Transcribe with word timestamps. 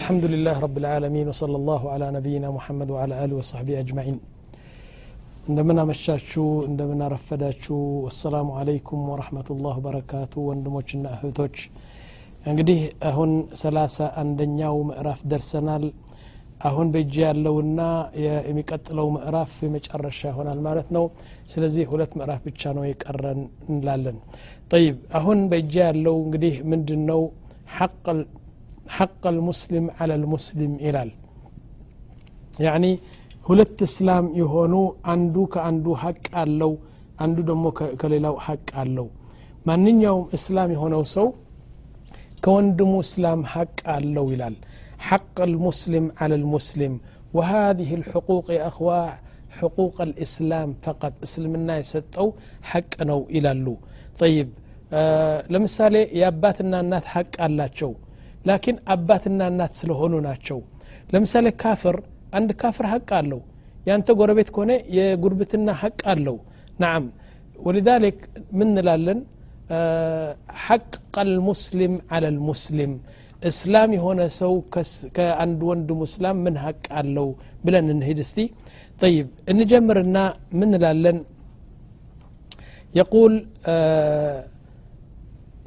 الحمد 0.00 0.24
لله 0.32 0.56
رب 0.66 0.76
العالمين 0.82 1.26
وصلى 1.32 1.56
الله 1.60 1.82
على 1.94 2.06
نبينا 2.18 2.48
محمد 2.58 2.88
وعلى 2.94 3.14
آله 3.24 3.34
وصحبه 3.40 3.74
أجمعين 3.84 4.18
እንደምን 5.48 5.76
አመሻችሁ 5.82 6.44
እንደምን 6.68 7.00
አረፈዳችሁ 7.06 7.76
ወሰላሙ 8.04 8.48
አለይኩም 8.60 9.02
ወረህመቱላህ 9.10 9.74
በረካቱ 9.84 10.32
ወንድሞችና 10.48 11.04
እህቶች 11.14 11.56
እንግዲህ 12.50 12.80
አሁን 13.10 13.32
ሰላሳ 13.62 13.96
አንደኛው 14.22 14.76
ምዕራፍ 14.90 15.20
ደርሰናል 15.32 15.84
አሁን 16.70 16.86
በእጅ 16.94 17.14
ያለውና 17.26 17.80
የሚቀጥለው 18.24 19.08
ምዕራፍ 19.16 19.52
የመጨረሻ 19.66 20.20
ይሆናል 20.32 20.60
ማለት 20.68 20.90
ነው 20.98 21.04
ስለዚህ 21.54 21.84
ሁለት 21.92 22.14
ምዕራፍ 22.20 22.40
ብቻ 22.50 22.62
ነው 22.78 22.86
የቀረን 22.92 23.42
እንላለን 23.72 24.18
ጠይብ 24.74 24.98
አሁን 25.20 25.40
በእጅ 25.52 25.72
ያለው 25.86 26.18
እንግዲህ 26.26 26.56
ምንድን 26.72 27.04
ነው 27.12 27.22
ሐቅ 27.78 28.04
حق 28.98 29.22
المسلم 29.34 29.84
على 30.00 30.14
المسلم 30.20 30.70
إلال 30.86 31.10
يعني 32.66 32.92
هلت 33.48 33.78
اسلام 33.88 34.24
يهونو 34.40 34.82
عندو 35.12 35.42
كعندو 35.54 35.90
حق 36.04 36.22
اللو 36.40 36.72
عندو 37.24 37.40
دمو 37.50 37.68
كليلو 38.00 38.34
حق 38.46 38.66
اللو 38.80 39.06
ما 39.66 39.74
نين 39.82 39.96
يوم 40.06 40.22
اسلام 40.36 40.68
يهونو 40.76 41.02
سو 41.16 41.26
كوندم 42.44 42.92
اسلام 43.04 43.40
حق 43.54 43.76
اللو 43.94 44.24
إلال 44.34 44.54
حق 45.08 45.36
المسلم 45.48 46.04
على 46.20 46.34
المسلم 46.40 46.92
وهذه 47.36 47.90
الحقوق 48.00 48.46
يا 48.58 48.62
أخوة 48.70 48.98
حقوق 49.58 49.96
الإسلام 50.08 50.68
فقط 50.86 51.12
إسلام 51.26 51.52
الناس 51.60 51.82
ستو 51.92 52.26
حق 52.70 52.92
نو 53.10 53.20
إلى 53.34 53.48
اللو 53.54 53.74
طيب 54.22 54.48
آه 54.98 55.38
لمسالي 55.52 56.02
يا 56.20 56.28
باتنا 56.40 56.78
الناس 56.84 57.04
حق 57.14 57.34
اللاتشو 57.46 57.90
ላኪን 58.48 58.76
አባትና 58.94 59.40
እናት 59.52 59.72
ስለሆኑ 59.80 60.14
ናቸው 60.28 60.58
ለምሳሌ 61.12 61.46
ካፍር 61.62 61.96
አንድ 62.38 62.50
ካፍር 62.62 62.86
ሀቅ 62.92 63.08
አለው 63.20 63.40
ያንተ 63.88 64.08
ጎረቤት 64.20 64.48
ከሆነ 64.54 64.72
የጉርብትና 65.00 65.68
ሀቅ 65.84 65.98
አለው 66.14 66.38
ናም 66.84 67.04
ولذلك 67.66 68.16
من 68.58 68.68
نلالن 68.74 69.18
حق 70.66 70.92
المسلم 71.26 71.92
على 72.12 72.26
المسلم 72.34 72.92
እስላም 73.50 73.90
የሆነ 73.96 74.20
ሰው 74.40 74.52
ከአንድ 75.16 75.60
ወንድሙ 75.70 75.98
እስላም 76.10 76.36
ምን 76.44 76.54
ሀቅ 76.64 76.82
አለው 76.98 77.28
ብለን 77.64 77.86
እንሄድ 77.94 78.18
እስቲ 78.24 78.38
طيب 79.02 79.26
እንጀምርና 79.52 80.16
ምን 80.60 80.70
ላለን 80.84 81.18
يقول 83.02 83.32
آه 83.74 84.38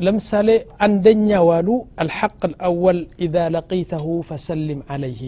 ለምሳሌ 0.06 0.50
አንደኛ 0.86 1.30
ዋሉ 1.50 1.68
አልሐቅ 2.04 2.40
ልአወል 2.52 3.00
ኢዛ 3.26 3.36
ለቂተሁ 3.54 4.06
ፈሰልም 4.30 4.82
አለይህ 4.94 5.22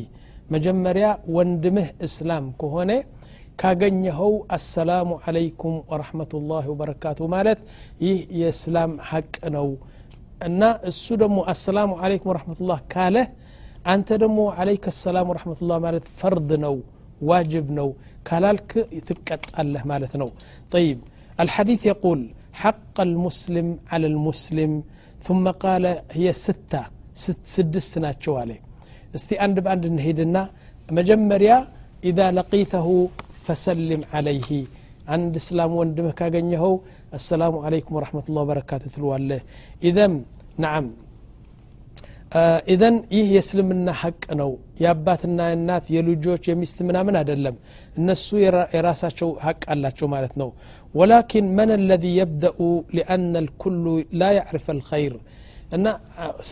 መጀመሪያ 0.53 1.07
ወንድምህ 1.37 1.87
እስላም 2.07 2.45
ከሆነ 2.61 2.91
ካገኘኸው 3.61 4.33
አሰላሙ 4.57 5.09
አለይኩም 5.29 5.75
ወረሕመቱላህ 5.91 6.63
ወበረካቱ 6.73 7.19
ማለት 7.35 7.59
ይህ 8.05 8.19
የእስላም 8.41 8.91
ሐቅ 9.11 9.33
ነው 9.57 9.69
እና 10.49 10.61
እሱ 10.91 11.03
ደግሞ 11.23 11.39
አሰላሙ 11.53 11.91
አለይኩም 12.05 12.31
ወረሕመቱላህ 12.33 12.79
ካለህ 12.93 13.27
አንተ 13.93 14.07
ደግሞ 14.23 14.39
አለይከ 14.61 14.87
ሰላም 15.05 15.27
ወረሕመቱላህ 15.31 15.77
ማለት 15.87 16.05
ፈርድ 16.19 16.49
ነው 16.65 16.75
ዋጅብ 17.31 17.67
ነው 17.79 17.89
ካላልክ 18.29 18.71
ትቀጣለህ 19.09 19.85
ማለት 19.93 20.13
ነው 20.23 20.29
ጠይብ 20.75 20.99
الحديث 21.43 21.81
يقول 21.93 22.19
حق 22.63 22.95
المسلم 23.09 23.67
على 23.91 24.07
المسلم 24.13 24.71
ثم 25.25 25.45
قال 25.63 25.83
هي 26.17 26.27
ستة 26.45 26.81
ست 27.23 27.41
سدست 27.55 27.93
ناتشو 28.03 28.33
استي 29.15 29.35
أند 29.45 29.57
بأند 29.65 29.83
نهيدنا 29.97 30.41
مجمريا 30.97 31.57
إذا 32.09 32.25
لقيته 32.39 32.87
فسلم 33.45 34.01
عليه 34.13 34.49
عند 35.13 35.33
إسلام 35.43 35.71
وندمه 35.79 36.11
كاقنيهو 36.19 36.73
السلام 37.19 37.53
عليكم 37.65 37.91
ورحمة 37.97 38.23
الله 38.29 38.41
وبركاته 38.43 38.99
إذا 39.87 40.05
نعم 40.63 40.85
ኢዘን 42.73 42.95
ይህ 43.17 43.27
የእስልምና 43.35 43.87
ሀቅ 44.01 44.23
ነው 44.41 44.49
የአባትና 44.83 45.39
የእናት 45.51 45.85
የልጆች 45.95 46.43
የሚስት 46.49 46.77
ምናምን 46.89 47.15
አይደለም 47.21 47.55
እነሱ 47.99 48.27
የራሳቸው 48.75 49.29
ሀቅ 49.45 49.61
አላቸው 49.75 50.07
ማለት 50.15 50.33
ነው 50.41 50.49
ወላኪን 50.99 51.47
መን 51.59 51.71
ለዚ 51.91 52.05
የብደኡ 52.19 52.59
ሊአነ 52.97 53.33
ልኩሉ 53.47 53.85
ላ 54.21 54.29
ያዕርፈ 54.39 54.67
ልኸይር 54.81 55.15
እና 55.77 55.87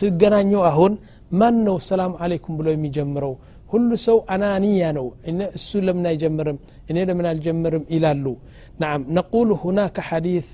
ስገናኘው 0.00 0.62
አሁን 0.72 0.92
ማን 1.42 1.56
ነው 1.68 1.76
ሰላም 1.90 2.12
አለይኩም 2.24 2.56
ብሎ 2.60 2.68
የሚጀምረው 2.76 3.34
ሁሉ 3.72 3.88
ሰው 4.08 4.18
አናንያ 4.34 4.82
ነው 4.98 5.06
እሱ 5.58 5.70
ለምን 5.86 6.06
አይጀምርም 6.10 6.58
እኔ 6.90 6.98
ለምን 7.08 7.26
አልጀምርም 7.32 7.82
ይላሉ 7.94 8.26
ናም 8.82 9.00
ነቁሉ 9.16 9.48
ሁናከ 9.64 9.98
ሐዲት 10.10 10.48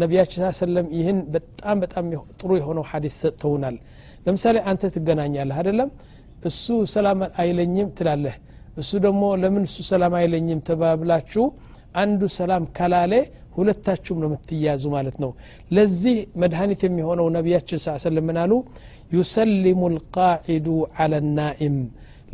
ነቢያችን 0.00 0.42
ሰለም 0.64 0.86
ይህን 0.98 1.18
በጣም 1.34 1.78
በጣም 1.84 2.04
ጥሩ 2.40 2.50
የሆነው 2.60 2.84
ሐዲስ 2.90 3.14
ሰጥተውናል 3.24 3.76
ለምሳሌ 4.26 4.56
አንተ 4.70 4.82
ትገናኛለህ 4.94 5.56
አይደለም 5.62 5.88
እሱ 6.48 6.64
ሰላም 6.94 7.18
አይለኝም 7.42 7.88
ትላለህ 7.98 8.34
እሱ 8.80 8.88
ደግሞ 9.06 9.22
ለምን 9.42 9.62
እሱ 9.68 9.76
ሰላም 9.92 10.14
አይለኝም 10.20 10.58
ተባብላችሁ 10.68 11.44
አንዱ 12.02 12.20
ሰላም 12.38 12.64
ካላለ 12.76 13.12
ሁለታችሁም 13.58 14.18
ነው 14.22 14.28
የምትያዙ 14.30 14.82
ማለት 14.94 15.16
ነው 15.24 15.30
ለዚህ 15.76 16.16
መድኃኒት 16.42 16.80
የሚሆነው 16.86 17.26
ነቢያችን 17.36 17.78
ስ 17.84 17.94
ሰለም 18.06 18.24
ምናሉ 18.30 18.52
ዩሰሊሙ 19.16 19.80
ልቃዒዱ 19.96 20.66
አለ 21.02 21.12
ናኢም 21.38 21.76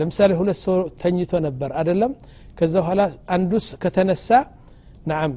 ለምሳሌ 0.01 0.33
ሁለት 0.41 0.59
ሰው 0.67 0.79
ተኝቶ 1.03 1.31
ነበር 1.49 1.71
አደለም 1.81 2.13
ከዛ 2.59 2.75
በኋላ 2.83 3.03
አንዱስ 3.37 3.67
ከተነሳ 3.83 4.29
ናም 5.11 5.33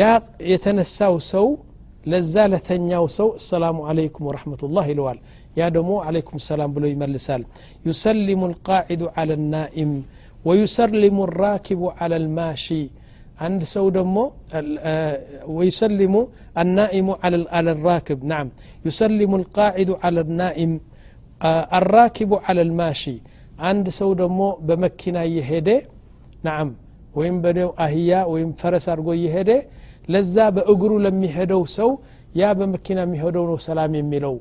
ያ 0.00 0.12
የተነሳው 0.52 1.14
ሰው 1.32 1.46
ለዛ 2.12 2.34
ለተኛው 2.52 3.04
ሰው 3.18 3.28
አሰላሙ 3.40 3.78
አለይኩም 3.90 4.26
ላህ 4.78 4.86
ይለዋል 4.92 5.18
ያ 5.60 5.64
ደሞ 5.76 5.90
አለይኩም 6.06 6.38
ሰላም 6.50 6.70
ብሎ 6.76 6.84
ይመልሳል 6.92 7.42
ዩሰሊሙ 7.88 8.40
ልቃዒዱ 8.52 9.02
አለ 9.20 9.30
ናኢም 9.54 9.92
ወዩሰሊሙ 10.48 11.16
ራኪቡ 11.42 11.82
አለ 12.04 12.12
ልማሺ 12.24 12.64
አንድ 13.46 13.60
ሰው 13.74 13.86
ደሞ 13.98 14.16
ወዩሰሊሙ 15.58 16.14
አናኢሙ 16.62 17.08
አለ 17.58 17.66
ራክብ 17.88 18.20
ናም 18.32 18.48
ዩሰሊሙ 18.86 19.30
ልቃዒዱ 19.44 19.90
አለ 20.08 20.16
ናኢም 20.40 20.72
አራኪቡ 21.80 22.32
አለ 22.50 22.58
ልማሺ 22.70 23.02
አንድ 23.70 23.86
ሰው 23.98 24.10
ደሞ 24.22 24.38
በመኪና 24.68 25.16
እየሄደ 25.30 25.68
ናም 26.48 26.68
ወይም 27.18 27.36
በደው 27.44 27.70
አህያ 27.84 28.12
ወይም 28.32 28.50
ፈረስ 28.60 28.86
አድርጎ 28.92 29.08
እየሄደ 29.18 29.50
ለዛ 30.14 30.34
በእግሩ 30.56 30.90
ለሚሄደው 31.06 31.62
ሰው 31.78 31.90
ያ 32.40 32.44
በመኪና 32.60 32.98
የሚሄደው 33.06 33.44
ነው 33.50 33.58
ሰላም 33.68 33.92
የሚለው 34.00 34.34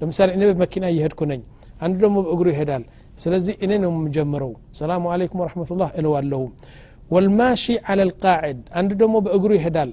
ለምሳሌ 0.00 0.28
እኔ 0.36 0.42
በመኪና 0.50 0.84
እየሄድኩ 0.92 1.20
ነኝ 1.32 1.40
አንዱ 1.84 1.94
ደግሞ 2.04 2.18
በእግሩ 2.26 2.46
ይሄዳል 2.54 2.82
ስለዚህ 3.22 3.54
እኔ 3.64 3.70
ነው 3.84 3.90
የምጀምረው 3.94 4.50
ሰላሙ 4.80 5.04
አለይኩም 5.14 5.40
ወረመቱላህ 5.44 5.90
እለዋለሁ 6.00 6.42
ወልማሺ 7.14 7.62
አለ 7.92 8.00
ልቃዕድ 8.10 8.60
አንዱ 8.78 8.90
ደግሞ 9.02 9.16
በእግሩ 9.26 9.50
ይሄዳል 9.58 9.90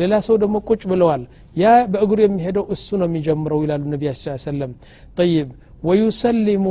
ሌላ 0.00 0.14
ሰው 0.26 0.36
ደግሞ 0.42 0.56
ቁጭ 0.68 0.82
ብለዋል 0.92 1.22
ያ 1.62 1.72
በእግሩ 1.92 2.18
የሚሄደው 2.26 2.64
እሱ 2.74 2.86
ነው 3.00 3.08
የሚጀምረው 3.10 3.60
ይላሉ 3.64 3.82
ነቢያ 3.94 4.12
ስ 4.22 4.34
ሰለም 4.48 4.72
ጠይብ 5.20 5.50
ወዩሰሊሙ 5.88 6.66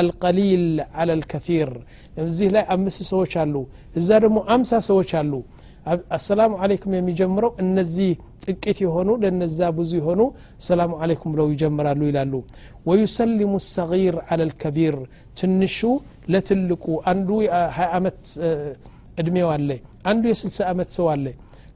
አልቀሊል 0.00 0.66
አለ 1.02 1.10
ልከፊር 1.20 1.70
እዚህ 2.28 2.48
ላይ 2.56 2.64
አምስት 2.76 3.00
ሰዎች 3.12 3.32
አሉ 3.42 3.54
እዛ 4.00 4.08
ደግሞ 4.24 4.38
አምሳ 4.54 4.70
ሰዎች 4.90 5.10
አሉ 5.20 5.32
አሰላሙ 6.16 6.52
አለይኩም 6.64 6.92
የሚጀምረው 6.98 7.50
እነዚህ 7.64 8.08
ጥቂት 8.44 8.78
የሆኑ 8.84 9.08
ለነዛ 9.22 9.58
ብዙ 9.78 9.90
የሆኑ 10.00 10.22
ሰላሙ 10.68 10.90
አለይኩም 11.04 11.30
ብለው 11.34 11.46
ይጀምራሉ 11.54 12.00
ይላሉ 12.10 12.32
ወዩሰሊሙ 12.88 13.52
ሰጊር 13.74 14.16
አለ 14.34 14.40
ልከቢር 14.50 14.96
ትንሹ 15.40 15.78
ለትልቁ 16.34 16.84
አንዱ 17.12 17.28
ሀያ 17.76 17.86
ዓመት 17.98 18.20
እድሜው 19.22 19.50
አለ 19.56 19.68
አንዱ 20.12 20.24
የስልሳ 20.32 20.58
ዓመት 20.72 20.90
ሰው 20.98 21.06
አለ 21.14 21.26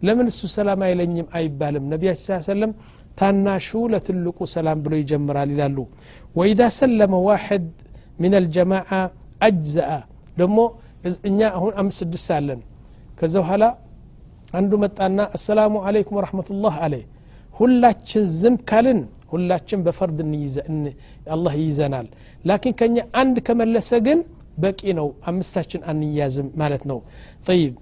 ለምን 0.09 0.27
እሱ 0.33 0.41
ሰላም 0.57 0.81
አይለኝም 0.87 1.27
አይባልም 1.41 1.87
ነቢያችን 1.93 2.27
ስ 2.27 2.47
ሰለም 2.53 2.73
ታናሹ 3.21 3.69
ለትልቁ 3.95 4.39
ሰላም 4.57 4.79
ብሎ 4.85 4.93
ይጀምራል 5.03 5.51
ይላሉ 5.55 5.79
ወኢዛ 6.39 6.61
ሰለመ 6.81 7.15
ዋሕድ 7.29 7.65
ምን 8.25 8.33
አልጀማዓ 8.41 8.89
አጅዘአ 9.49 9.93
ደግሞ 10.41 10.59
እኛ 11.31 11.41
አሁን 11.59 11.73
አምስት 11.83 12.01
ስድስት 12.05 12.29
አለን 12.39 12.61
ከዛ 13.21 13.35
በኋላ 13.45 13.65
አንዱ 14.59 14.73
መጣና 14.85 15.19
አሰላሙ 15.37 15.75
አለይኩም 15.89 16.15
ወረحመቱላህ 16.19 16.75
አለ 16.85 16.95
ሁላችን 17.59 18.25
ዝም 18.41 18.55
ካልን 18.69 19.01
ሁላችን 19.33 19.81
በፈርድ 19.87 20.19
አላህ 21.35 21.53
ይይዘናል 21.61 22.07
ላኪን 22.51 22.75
ከኛ 22.81 22.97
አንድ 23.21 23.37
ከመለሰ 23.47 23.91
ግን 24.07 24.19
በቂ 24.65 24.81
ነው 25.01 25.09
አምስታችን 25.31 25.81
አንያዝም 25.91 26.49
ማለት 26.63 26.83
ነው 26.91 26.99
ጠይብ 27.49 27.75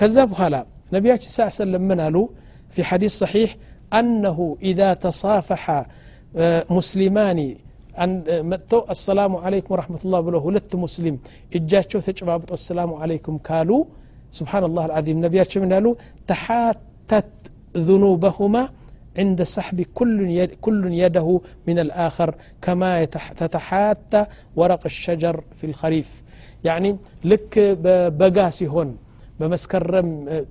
ከዛ 0.00 0.16
በኋላ 0.30 0.54
ነቢያችን 0.94 1.30
ስ 1.36 1.48
ሰለም 1.64 1.84
ምን 1.90 2.00
አሉ 2.06 2.16
في 2.76 2.82
حديث 2.90 3.12
صحيح 3.24 3.50
أنه 3.98 4.38
إذا 4.70 4.88
تصافح 5.06 5.64
مسلمان 6.76 7.38
መጥተው 8.50 8.80
አሰላሙ 8.94 9.32
አለይኩም 9.46 9.70
ወረحመة 9.74 10.02
الله 10.06 10.20
ብሎ 10.26 10.34
ሁለት 10.46 10.72
ሙስሊም 10.84 11.16
እጃቸው 11.56 11.98
ተጨባብጦ 12.08 12.50
አሰላሙ 12.58 12.90
አለይኩም 13.02 13.36
ካሉ 13.46 13.70
سبحان 14.38 14.62
الله 14.68 14.84
العظيم 14.90 15.16
نبيات 15.24 15.48
شمن 15.52 15.72
له 15.84 15.90
تحاتت 16.32 17.32
ذنوبهما 17.88 18.62
عند 19.20 19.40
سحب 19.56 19.78
كل 19.98 20.14
يد 20.38 20.50
كل 20.64 20.80
يده 21.04 21.28
من 21.68 21.78
الآخر 21.84 22.28
كما 22.64 22.90
تتحات 23.40 24.10
ورق 24.58 24.82
الشجر 24.92 25.34
في 25.58 25.64
الخريف 25.70 26.10
يعني 26.68 26.90
لك 27.30 27.52
بقاسي 28.20 28.66
هون 28.74 28.88
بمسكرم 29.40 30.02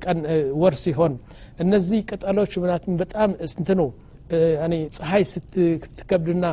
كان 0.03 0.17
ورسي 0.63 0.91
هون 0.99 1.13
النزي 1.61 1.99
كتالوش 2.09 2.53
منات 2.63 2.83
من 2.89 2.95
بتام 3.01 3.29
استنو 3.45 3.87
آه، 4.35 4.53
يعني 4.59 4.79
صحي 4.99 5.23
ست 5.33 5.53
تكبدنا 5.99 6.49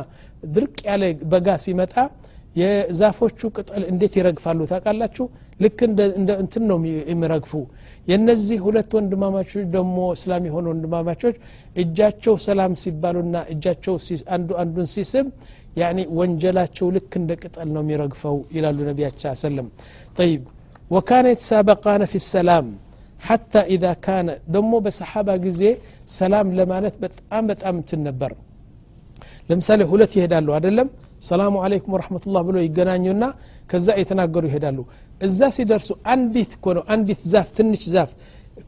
درك 0.55 0.75
على 0.91 1.07
بقاسي 1.31 1.73
متى 1.81 2.03
የዛፎቹ 2.59 3.39
ቅጠል 3.57 3.83
እንዴት 3.91 4.13
ይረግፋሉ 4.19 4.59
ታውቃላችሁ 4.71 5.25
ልክ 5.63 5.79
እንትን 5.87 6.63
ነው 6.71 6.77
የሚረግፉ 7.11 7.53
የነዚህ 8.11 8.59
ሁለት 8.67 8.91
ወንድማማቾች 8.97 9.65
ደግሞ 9.75 9.97
እስላም 10.17 10.43
የሆኑ 10.49 10.65
ወንድማማቾች 10.73 11.35
እጃቸው 11.81 12.35
ሰላም 12.47 12.71
ሲባሉና 12.83 13.35
እጃቸው 13.53 13.95
አንዱ 14.37 14.49
አንዱን 14.63 14.87
ሲስም 14.95 15.27
ያኒ 15.81 15.99
ወንጀላቸው 16.19 16.87
ልክ 16.95 17.11
እንደ 17.21 17.31
ቅጠል 17.43 17.67
ነው 17.75 17.81
የሚረግፈው 17.85 18.37
ይላሉ 18.55 18.79
ነቢያችን 18.89 19.37
ሰለም 19.43 19.67
ጠይብ 20.19 20.41
ወካነ 20.95 21.27
የተሳበቃነ 21.33 22.03
ፊ 22.13 22.21
ሰላም 22.35 22.65
ሓታ 23.27 23.53
ኢዛ 23.73 23.85
ካነ 24.05 24.29
ደግሞ 24.55 24.73
በሰሓባ 24.85 25.27
ጊዜ 25.45 25.63
ሰላም 26.19 26.47
ለማለት 26.59 26.95
በጣም 27.03 27.43
በጣም 27.51 27.73
እንትን 27.81 28.01
ነበር 28.09 28.31
ለምሳሌ 29.49 29.81
ሁለት 29.91 30.11
ይሄዳሉ 30.17 30.47
አደለም 30.57 30.87
ሰላሙ 31.29 31.53
አለይኩም 31.65 31.93
ወረመቱላህ 31.95 32.41
ብሎ 32.49 32.55
ይገናኙና 32.67 33.23
ከዛ 33.71 33.87
እየተናገሩ 33.99 34.43
ይሄዳሉ 34.49 34.77
እዛ 35.27 35.37
ሲደርሱ 35.57 35.89
አንዲት 36.13 36.51
እኮ 36.57 36.65
ነው 36.77 36.83
አንዲት 36.93 37.19
ዛፍ 37.33 37.49
ትንሽ 37.57 37.83
ዛፍ 37.95 38.11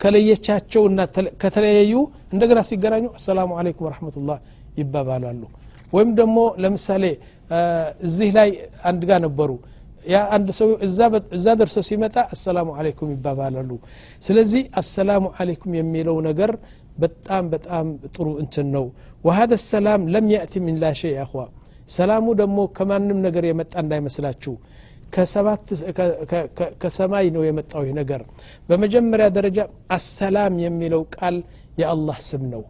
ከለየቻቸውና 0.01 0.99
ከተለያዩ 1.43 1.93
እንደገና 2.33 2.59
ሲገናኙ 2.69 3.05
አሰላሙ 3.19 3.49
አለይኩም 3.61 3.85
ወረመቱላህ 3.87 4.37
ይባባላሉ 4.81 5.41
ወይም 5.95 6.11
ደግሞ 6.19 6.37
ለምሳሌ 6.63 7.03
እዚህ 8.07 8.29
ላይ 8.37 8.49
አንድ 8.91 9.01
ጋር 9.09 9.19
ነበሩ 9.27 9.51
ያ 10.13 10.21
አንድ 10.35 10.47
ሰው 10.59 10.69
እዛ 11.37 11.45
ደርሶ 11.59 11.75
ሲመጣ 11.89 12.15
አሰላሙ 12.35 12.69
አለይኩም 12.79 13.09
ይባባላሉ 13.15 13.69
ስለዚህ 14.27 14.63
አሰላሙ 14.81 15.23
አለይኩም 15.41 15.73
የሚለው 15.81 16.17
ነገር 16.29 16.53
በጣም 17.03 17.43
በጣም 17.55 17.85
ጥሩ 18.15 18.27
እንትን 18.43 18.67
ነው 18.77 18.87
وهذا 19.27 19.55
السلام 19.61 20.01
لم 20.15 20.25
يأتي 20.35 20.57
من 20.67 20.75
لا 20.83 20.91
شيء 21.01 21.15
أخوة 21.25 21.45
ሰላሙ 21.97 22.25
ደግሞ 22.41 22.57
ከማንም 22.77 23.17
ነገር 23.27 23.43
የመጣ 23.49 23.71
እንዳይመስላችሁ 23.85 24.53
ከሰማይ 26.83 27.25
ነው 27.35 27.41
የመጣው 27.47 27.81
ይህ 27.87 27.93
ነገር 28.01 28.21
በመጀመሪያ 28.69 29.25
ደረጃ 29.39 29.59
አሰላም 29.97 30.53
የሚለው 30.65 31.01
ቃል 31.17 31.35
የአላህ 31.81 32.17
ስም 32.29 32.43
ነው 32.53 32.63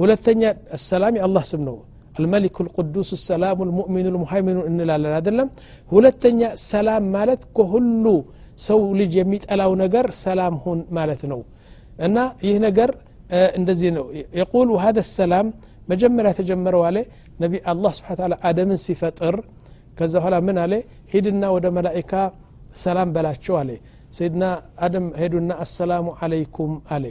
ሁለተኛ 0.00 0.42
አሰላም 0.78 1.16
የአላህ 1.20 1.46
ስም 1.52 1.64
ነው 1.70 1.78
الملك 2.20 2.56
القدوس 2.66 3.08
السلام 3.18 3.58
المؤمن 3.68 4.06
المهيمن 4.12 4.56
እንላለን 4.70 5.12
አይደለም 5.18 5.48
ሁለተኛ 5.94 6.40
ሰላም 6.72 7.04
ማለት 7.16 7.40
ከሁሉ 7.56 8.06
ሰው 8.68 8.80
ልጅ 9.00 9.12
የሚጠላው 9.20 9.72
ነገር 9.84 10.04
ሰላም 10.24 10.54
ሁን 10.64 10.78
ማለት 10.98 11.20
ነው 11.32 11.40
እና 12.06 12.16
ይህ 12.46 12.56
ነገር 12.66 12.90
እንደዚህ 13.58 13.90
ነው 13.98 14.04
የቁል 14.40 14.68
وهذا 14.76 15.00
السلام 15.06 15.46
መጀመሪያ 15.92 16.30
ተጀመረው 16.40 16.82
አለ 16.88 16.96
ነቢ 17.44 17.54
አላህ 17.72 17.92
ስብሓ 17.98 18.10
ታላ 18.20 18.34
አደምን 18.48 18.78
ሲፈጥር 18.86 19.36
ከዛ 19.98 20.14
በኋላ 20.20 20.36
ምን 20.48 20.56
አለ 20.64 20.72
ሂድና 21.12 21.42
ወደ 21.56 21.66
መላይካ 21.78 22.12
ሰላም 22.84 23.08
በላቸው 23.14 23.54
አለ 23.62 23.70
ሰይድና 24.16 24.44
አደም 24.86 25.06
ሄዱና 25.20 25.50
አሰላሙ 25.64 26.06
አለይኩም 26.24 26.72
አለ 26.94 27.04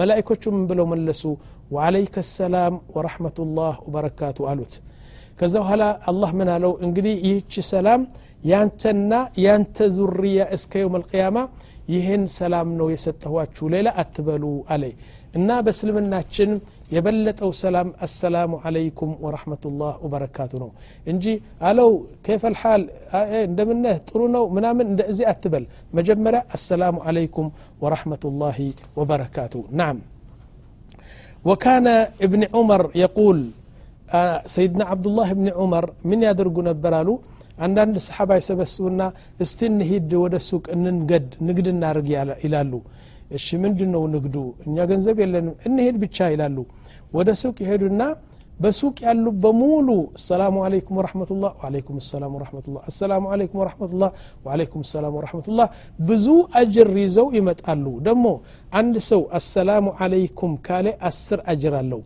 መላይኮቹ 0.00 0.42
ምን 0.54 0.64
ብለው 0.70 0.86
መለሱ 0.92 1.22
ወአለይከ 1.74 2.16
ሰላም 2.38 2.74
ወረሕመቱላህ 2.96 3.74
ወበረካቱ 3.86 4.38
አሉት 4.50 4.74
ከዛ 5.40 5.54
በኋላ 5.62 5.82
አላህ 6.10 6.30
ምን 6.38 6.48
አለው 6.54 6.72
እንግዲህ 6.86 7.14
ይህች 7.28 7.56
ሰላም 7.72 8.02
ያንተና 8.52 9.12
ያንተ 9.46 9.76
ዙርያ 9.96 10.40
እስከ 10.56 10.72
የውም 10.82 10.96
አልቅያማ 11.00 11.38
ይህን 11.94 12.24
ሰላም 12.38 12.68
ነው 12.80 12.88
የሰጠኋችሁ 12.94 13.66
ሌላ 13.74 13.88
አትበሉ 14.02 14.44
አለ 14.74 14.84
እና 15.38 15.48
በእስልምናችን 15.64 16.50
የበለጠው 16.96 17.50
ሰላም 17.62 17.88
አሰላሙ 18.04 18.50
አለይኩም 18.68 19.10
ወረህመቱላህ 19.24 19.94
ወበረካቱ 20.04 20.52
ነው 20.62 20.70
እንጂ 21.12 21.24
አለው 21.68 21.90
ከይፈ 22.26 22.44
ልሓል 22.54 22.82
እንደምነህ 23.48 23.96
ጥሩ 24.08 24.20
ነው 24.36 24.44
ምናምን 24.56 24.86
እንደእዚ 24.92 25.20
مجمرة 25.96 26.40
السلام 26.56 26.96
عليكم 27.06 27.46
ورحمة 27.82 28.22
الله 28.30 28.56
وبركاته 28.98 29.62
نعم 29.80 29.98
وكان 31.48 31.86
ابن 32.26 32.40
عمر 32.54 32.82
يقول 33.04 33.38
سيدنا 34.54 34.84
عبد 34.90 35.06
الله 35.10 35.28
بن 35.38 35.46
عمر 35.58 35.84
من 36.08 36.20
يدرق 36.28 36.56
نبرالو 36.70 37.14
عندنا 37.64 37.98
الصحابة 38.00 38.32
يسبسونا 38.40 39.06
استن 39.44 39.78
هيد 39.90 40.10
ود 40.22 40.34
السوق 40.42 40.64
ان 40.76 40.84
نقد 40.98 41.24
نقد 41.48 41.66
النار 41.74 41.96
الى 42.06 42.32
الى 42.44 42.58
الشي 43.38 43.56
من 43.62 43.72
جنو 43.78 44.02
ان 44.64 44.70
يا 44.78 44.84
جنزب 44.90 45.18
ان 45.66 45.76
هيد 45.84 45.96
بتشا 46.02 46.46
ወደ 47.16 47.28
ሱቅ 47.42 47.56
ይሄዱና 47.64 48.02
በሱቅ 48.62 48.96
ያሉ 49.06 49.24
በሙሉ 49.42 49.88
አሰላሙ 50.18 50.56
አለይኩም 50.66 50.94
ወረመቱላ 51.00 51.44
ወአለይኩም 51.58 51.98
ሰላም 52.12 52.32
ወረመቱላ 52.36 52.76
አሰላሙ 52.90 53.24
አለይኩም 53.34 53.60
ወረመቱላ 53.62 54.02
ወአለይኩም 54.44 54.82
ሰላም 54.92 55.12
ወረመቱላ 55.18 55.60
ብዙ 56.08 56.24
አጅር 56.60 56.88
ይዘው 57.04 57.28
ይመጣሉ 57.38 57.84
ደግሞ 58.08 58.26
አንድ 58.80 58.96
ሰው 59.10 59.22
አሰላሙ 59.38 59.86
አለይኩም 60.06 60.54
ካለ 60.68 60.88
አስር 61.10 61.40
አጅር 61.52 61.76
አለው 61.82 62.02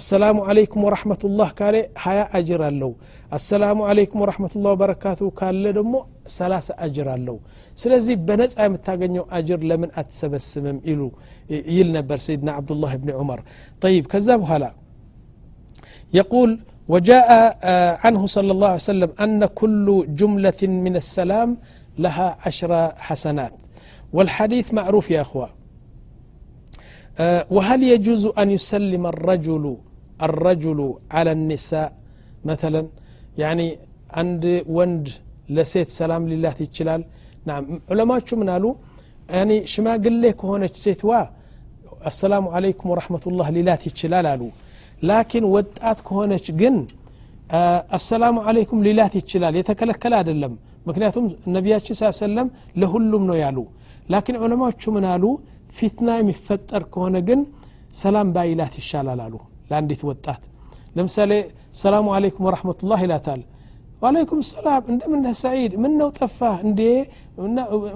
አሰላሙ 0.00 0.36
አለይኩም 0.50 0.84
ወረመቱላህ 0.88 1.50
ካለ 1.60 1.76
ሀያ 2.04 2.20
አጅር 2.40 2.62
አለው 2.68 2.92
አሰላሙ 3.38 3.78
አለይኩም 3.90 4.22
ወረመቱላ 4.24 4.66
ወበረካቱ 4.74 5.22
ካለ 5.40 5.64
ደግሞ 5.80 5.94
ሰላሳ 6.38 6.68
አጅር 6.86 7.08
አለው 7.16 7.38
ስለዚህ 7.80 8.14
በነፃ 8.28 8.52
የምታገኘው 8.66 9.24
አጅር 9.36 9.60
ለምን 9.70 9.90
አትሰበስብም 10.00 10.78
ይሉ 10.90 11.00
ይል 11.76 11.88
ነበር 11.98 12.18
ሰይድና 12.26 12.48
አብዱላህ 12.60 12.92
ብን 13.02 13.10
ዑመር 13.20 13.40
ጠይብ 13.84 14.06
ከዛ 14.14 14.28
በኋላ 14.44 14.64
የቁል 16.18 16.52
وجاء 16.92 17.28
عنه 18.02 18.22
صلى 18.36 18.50
الله 18.54 18.70
عليه 18.74 18.86
وسلم 18.90 19.10
أن 19.24 19.40
كل 19.60 19.86
جملة 20.20 20.60
من 20.84 20.94
السلام 21.02 21.50
لها 22.04 22.28
عشر 22.44 22.72
حسنات 23.06 23.54
والحديث 24.16 24.66
معروف 24.78 25.06
يا 25.14 25.20
أخوة 25.26 25.48
وهل 27.54 27.80
يجوز 27.94 28.22
أن 28.40 28.48
يسلم 28.56 29.02
الرجل 29.14 29.64
الرجل 30.26 30.80
على 31.14 31.30
النساء 31.38 31.88
مثلا 32.50 32.82
يعني 33.42 33.66
عند 34.20 34.44
وند 34.76 35.04
لسيت 35.56 35.88
سلام 36.00 36.22
لله 36.32 36.52
تشلال 36.72 37.02
نعم 37.48 37.64
علماء 37.90 38.18
شو 38.28 38.34
منالو 38.40 38.68
يعني 39.38 39.56
شما 39.72 39.92
قل 40.04 40.14
لك 40.22 40.38
هون 40.48 40.62
سيتوا 40.84 41.18
السلام 42.10 42.44
عليكم 42.56 42.86
ورحمة 42.92 43.24
الله 43.30 43.46
ليلاتي 43.56 43.88
تشلال 43.96 44.26
علو 44.32 44.48
لكن 45.10 45.42
ودات 45.54 45.98
هون 46.16 46.32
جن 46.60 46.76
آه 47.56 47.80
السلام 47.98 48.36
عليكم 48.46 48.76
ليلاتي 48.88 49.20
تشلال 49.26 49.54
يتكلك 49.60 49.96
كلا 50.02 50.18
دلم 50.28 50.52
مكنياتهم 50.86 51.24
النبي 51.48 51.70
صلى 51.74 51.90
الله 52.06 52.12
عليه 52.16 52.24
وسلم 52.26 52.46
لهلم 52.80 53.22
نو 53.30 53.34
يالو 53.42 53.64
لكن 54.12 54.34
علماء 54.42 54.70
شو 54.82 54.88
منالو 54.96 55.30
فتنة 55.78 56.14
مفتر 56.28 56.82
كهونة 56.92 57.20
جن 57.28 57.40
سلام 58.02 58.26
بايلاتي 58.34 58.80
الشلال 58.84 59.18
علو 59.26 59.38
لانديت 59.70 60.02
ودات 60.08 60.42
لمسالي 60.96 61.38
السلام 61.76 62.06
عليكم 62.16 62.42
ورحمة 62.48 62.78
الله 62.84 63.00
لا 63.12 63.18
تال 63.26 63.40
وعليكم 64.02 64.38
السلام 64.44 64.80
من 65.12 65.22
سعيد 65.44 65.72
من 65.82 65.92
تفاه 65.98 66.10
طفاه 66.20 66.56
اندي 66.66 66.92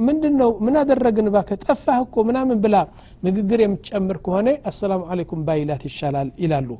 من 0.06 0.16
دنو 0.22 0.50
من 0.64 0.74
ادرغن 0.82 1.28
باك 1.34 1.48
طفاه 1.66 1.98
اكو 2.06 2.18
منا 2.28 2.40
من 2.50 2.58
بلا 2.64 2.82
نغغر 3.24 3.58
يمتشمر 3.66 4.16
كهوني 4.24 4.52
السلام 4.70 5.02
عليكم 5.10 5.38
بايلات 5.48 5.82
الشلال 5.90 6.28
الى 6.42 6.44
يلالو 6.44 6.76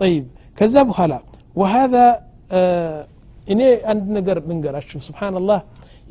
طيب 0.00 0.24
كذا 0.58 0.80
بحالا 0.88 1.18
وهذا 1.60 2.04
آه 2.56 2.98
اني 3.52 3.68
عند 3.90 4.04
نغر 4.16 4.36
بنغر 4.46 4.74
اشو 4.80 4.98
سبحان 5.08 5.34
الله 5.42 5.60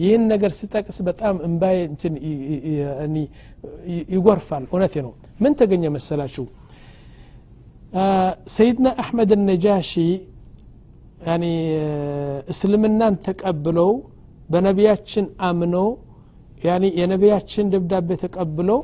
ይህን 0.03 0.21
ነገር 0.33 0.51
ስጠቅስ 0.57 0.97
በጣም 1.07 1.35
እንባይ 1.47 1.77
እንትን 1.91 2.13
ይጎርፋል 4.13 4.63
እውነቴ 4.71 4.93
من 5.05 5.11
ምን 5.43 5.51
ተገኘ 5.59 5.83
መሰላችሁ 5.95 6.45
سيدنا 8.57 8.89
احمد 9.03 9.29
النجاشي 9.37 10.09
እስልምናን 12.51 13.15
ተቀብለው 13.25 13.89
በነቢያችን 14.53 15.25
አምነው 15.47 15.87
የነቢያችን 16.99 17.65
ደብዳቤ 17.73 18.07
ተቀብለው 18.23 18.79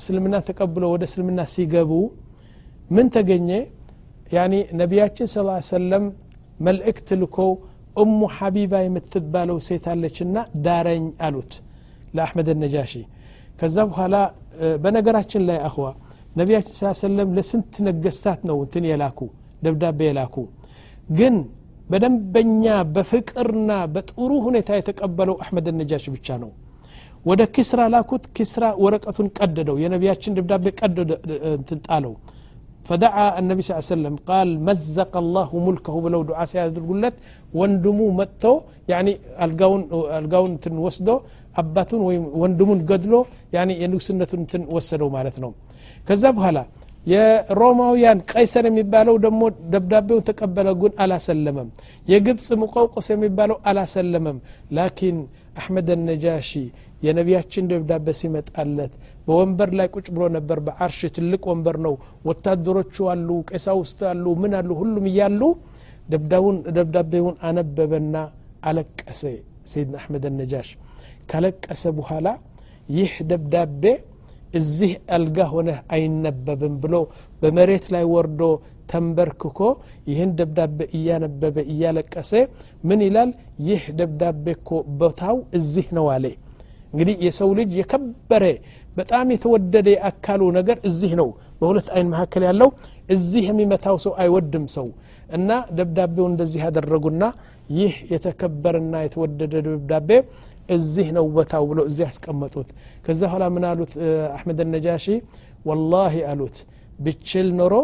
እስልምናን 0.00 0.42
ተቀብለው 0.48 0.90
ወደ 0.94 1.02
እስልምና 1.10 1.40
ሲገቡ 1.54 1.92
ምን 2.96 3.06
ተገኘ 3.16 3.48
ያኒ 4.36 4.52
ነቢያችን 4.80 5.26
ስ 5.32 5.36
ሰለም 5.72 6.04
መልእክት 6.66 7.08
ልኮ 7.22 7.36
እሙ 8.02 8.18
ሐቢባ 8.38 8.72
የምትባለው 8.84 9.56
ሴት 9.68 9.84
አለችና 9.92 10.36
ዳረኝ 10.64 11.04
አሉት 11.26 11.52
ለአሕመድ 12.16 12.48
ነጃሺ 12.64 12.92
ከዛ 13.60 13.76
በኋላ 13.90 14.14
በነገራችን 14.84 15.42
ላይ 15.48 15.58
አኸዋ 15.68 15.88
ነቢያችን 16.40 16.74
ስ 16.80 16.94
ሰለም 17.04 17.30
ለስንት 17.38 17.72
ነገስታት 17.88 18.40
ነው 18.50 18.58
እንትን 18.66 18.84
የላኩ 18.90 19.20
ደብዳቤ 19.66 20.00
የላኩ 20.10 20.36
ግን 21.18 21.36
በደንበኛ 21.92 22.64
በፍቅርና 22.94 23.70
በጥሩ 23.94 24.28
ሁኔታ 24.48 24.68
የተቀበለው 24.80 25.36
አሕመድ 25.44 25.68
ነጃሽ 25.82 26.04
ብቻ 26.16 26.28
ነው 26.42 26.50
ወደ 27.28 27.42
ክስራ 27.54 27.80
ላኩት 27.94 28.24
ክስራ 28.36 28.64
ወረቀቱን 28.84 29.26
ቀደደው 29.38 29.76
የነቢያችን 29.84 30.36
ደብዳቤ 30.38 30.66
ቀደድ 30.80 31.10
ጣለው 31.88 32.14
فدعا 32.88 33.26
النبي 33.42 33.62
صلى 33.64 33.74
الله 33.74 33.84
عليه 33.86 33.94
وسلم 33.96 34.14
قال 34.30 34.48
مزق 34.68 35.12
الله 35.24 35.48
ملكه 35.66 35.94
ولو 36.04 36.20
دعاء 36.30 36.46
سيادة 36.52 36.78
القلت 36.82 37.16
واندمو 37.60 38.14
متو 38.20 38.54
يعني 38.92 39.12
القون 39.44 39.80
القون 40.20 40.52
تنوسدو 40.62 41.16
أباتون 41.60 42.00
واندمون 42.42 42.78
قدلو 42.90 43.20
يعني 43.56 43.72
ينو 43.82 43.98
سنة 44.06 44.30
تنوسدو 44.52 45.06
مالتنو 45.16 45.50
كذا 46.08 46.28
بهلا 46.36 46.62
የሮማውያን 47.12 48.18
ቀይሰር 48.32 48.64
የሚባለው 48.70 49.16
ደግሞ 49.24 49.42
ደብዳቤውን 49.72 50.24
ተቀበለ 50.28 50.68
ጉን 50.82 50.94
አላሰለመም 51.02 51.68
የግብፅ 52.12 52.48
ሙቆውቆስ 52.62 53.06
የሚባለው 53.14 53.56
አላሰለመም 53.70 54.38
ላኪን 54.78 55.18
አሕመድ 55.60 55.88
ነጃሺ 56.08 56.50
የነቢያችን 57.06 57.68
ደብዳቤ 57.72 58.06
ሲመጣለት 58.20 58.92
በወንበር 59.26 59.70
ላይ 59.78 59.88
ቁጭ 59.94 60.06
ብሎ 60.14 60.24
ነበር 60.36 60.58
በአርሽ 60.66 61.00
ትልቅ 61.16 61.42
ወንበር 61.50 61.76
ነው 61.86 61.94
ወታደሮቹ 62.28 62.96
አሉ 63.12 63.28
ቄሳ 63.50 63.66
ውስጥ 63.80 63.98
አሉ 64.12 64.24
ምን 64.42 64.52
አሉ 64.60 64.68
ሁሉም 64.82 65.04
እያሉ 65.12 65.42
ደብዳቤውን 66.78 67.36
አነበበና 67.48 68.14
አለቀሰ 68.68 69.20
ሰይድና 69.72 69.96
አሕመድ 70.02 70.24
ነጃሽ 70.42 70.70
ካለቀሰ 71.30 71.82
በኋላ 71.98 72.28
ይህ 72.98 73.10
ደብዳቤ 73.30 73.82
እዚህ 74.58 74.92
አልጋ 75.16 75.36
ሆነህ 75.52 75.78
አይነበብም 75.96 76.74
ብሎ 76.82 76.94
በመሬት 77.42 77.84
ላይ 77.94 78.04
ወርዶ 78.14 78.40
ተንበርክኮ 78.90 79.60
ይህን 80.10 80.30
ደብዳቤ 80.38 80.78
እያነበበ 80.98 81.56
እያለቀሰ 81.72 82.30
ምን 82.90 83.00
ይላል 83.06 83.30
ይህ 83.68 83.82
ደብዳቤ 83.98 84.44
እኮ 84.58 84.70
ቦታው 85.02 85.36
እዚህ 85.58 85.86
ነው 85.98 86.06
አለ 86.14 86.24
እንግዲህ 86.92 87.16
የሰው 87.26 87.50
ልጅ 87.58 87.70
የከበረ 87.80 88.44
በጣም 88.98 89.26
የተወደደ 89.34 89.86
የአካሉ 89.96 90.42
ነገር 90.58 90.76
እዚህ 90.88 91.12
ነው 91.20 91.28
በሁለት 91.60 91.88
አይን 91.94 92.08
መካከል 92.14 92.42
ያለው 92.48 92.68
እዚህ 93.14 93.44
የሚመታው 93.50 93.96
ሰው 94.04 94.12
አይወድም 94.22 94.64
ሰው 94.76 94.88
እና 95.36 95.50
ደብዳቤው 95.78 96.26
እንደዚህ 96.32 96.60
ያደረጉና 96.66 97.24
ይህ 97.78 97.92
የተከበረና 98.12 98.94
የተወደደ 99.06 99.52
ደብዳቤ 99.66 100.08
እዚህ 100.76 101.08
ነው 101.16 101.24
ቦታው 101.36 101.64
ብሎ 101.70 101.78
እዚህ 101.90 102.02
ያስቀመጡት 102.08 102.68
ከዛ 103.04 103.20
ኋላ 103.32 103.44
ምን 103.54 103.64
አሉት 103.70 103.92
አሕመድ 104.36 104.60
ነጃሺ 104.74 105.04
ወላሂ 105.68 106.14
አሉት 106.32 106.56
ብችል 107.04 107.48
ኖሮ 107.60 107.74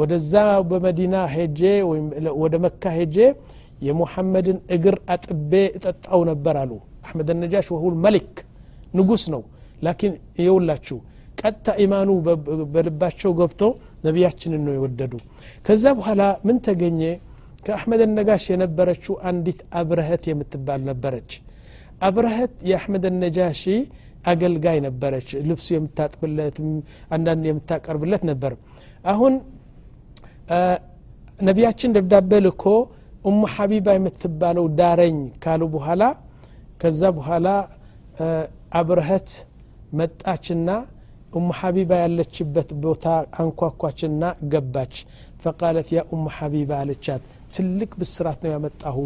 ወደዛ 0.00 0.32
በመዲና 0.70 1.14
ሄጄ 1.36 1.60
ወይም 1.90 2.06
ወደ 2.42 2.54
መካ 2.64 2.82
ሄጄ 2.98 3.16
የሙሐመድን 3.86 4.58
እግር 4.76 4.96
አጥቤ 5.14 5.52
እጠጣው 5.76 6.20
ነበር 6.30 6.54
አሉ 6.62 6.72
አሕመድ 7.06 7.28
ነጃሽ 7.44 7.68
ወሁል 7.74 7.94
መሊክ 8.06 8.34
ንጉስ 8.98 9.22
ነው 9.34 9.42
ላኪን 9.86 10.12
የውላችሁ 10.46 10.98
ቀጥታ 11.40 11.66
ኢማኑ 11.84 12.08
በልባቸው 12.72 13.30
ገብቶ 13.40 13.60
ነቢያችንን 14.06 14.62
ነው 14.66 14.72
የወደዱ 14.76 15.14
ከዛ 15.66 15.84
በኋላ 15.98 16.22
ምን 16.46 16.56
ተገኘ 16.66 17.00
ከአሕመድ 17.66 18.02
ነጋሽ 18.18 18.44
የነበረችው 18.52 19.14
አንዲት 19.30 19.60
አብረህት 19.78 20.22
የምትባል 20.30 20.80
ነበረች 20.90 21.32
አብረህት 22.08 22.52
የአሕመድ 22.70 23.04
ነጃሺ 23.22 23.62
አገልጋይ 24.32 24.78
ነበረች 24.86 25.28
ልብሱ 25.48 25.66
የምታጥብለት 25.76 26.56
አንዳንድ 27.16 27.44
የምታቀርብለት 27.50 28.22
ነበር 28.30 28.52
አሁን 29.12 29.34
ነቢያችን 31.48 31.94
ደብዳቤ 31.96 32.30
ልኮ 32.46 32.64
እሙ 33.30 33.40
ሀቢባ 33.54 33.86
የምትባለው 33.96 34.66
ዳረኝ 34.78 35.16
ካሉ 35.44 35.62
በኋላ 35.74 36.02
ከዛ 36.82 37.00
በኋላ 37.18 37.48
አብረህት 38.80 39.30
መጣችና 40.00 40.68
እሙ 41.38 41.46
ሀቢባ 41.60 41.90
ያለችበት 42.04 42.68
ቦታ 42.84 43.04
አንኳኳችና 43.42 44.22
ገባች 44.52 44.94
ፈቃለት 45.44 45.88
ያ 45.96 46.00
እሙ 46.14 46.24
ሐቢባ 46.38 46.70
አለቻት 46.82 47.24
ትልቅ 47.56 47.90
ብስራት 48.00 48.38
ነው 48.44 48.50
ያመጣሁ 48.56 48.96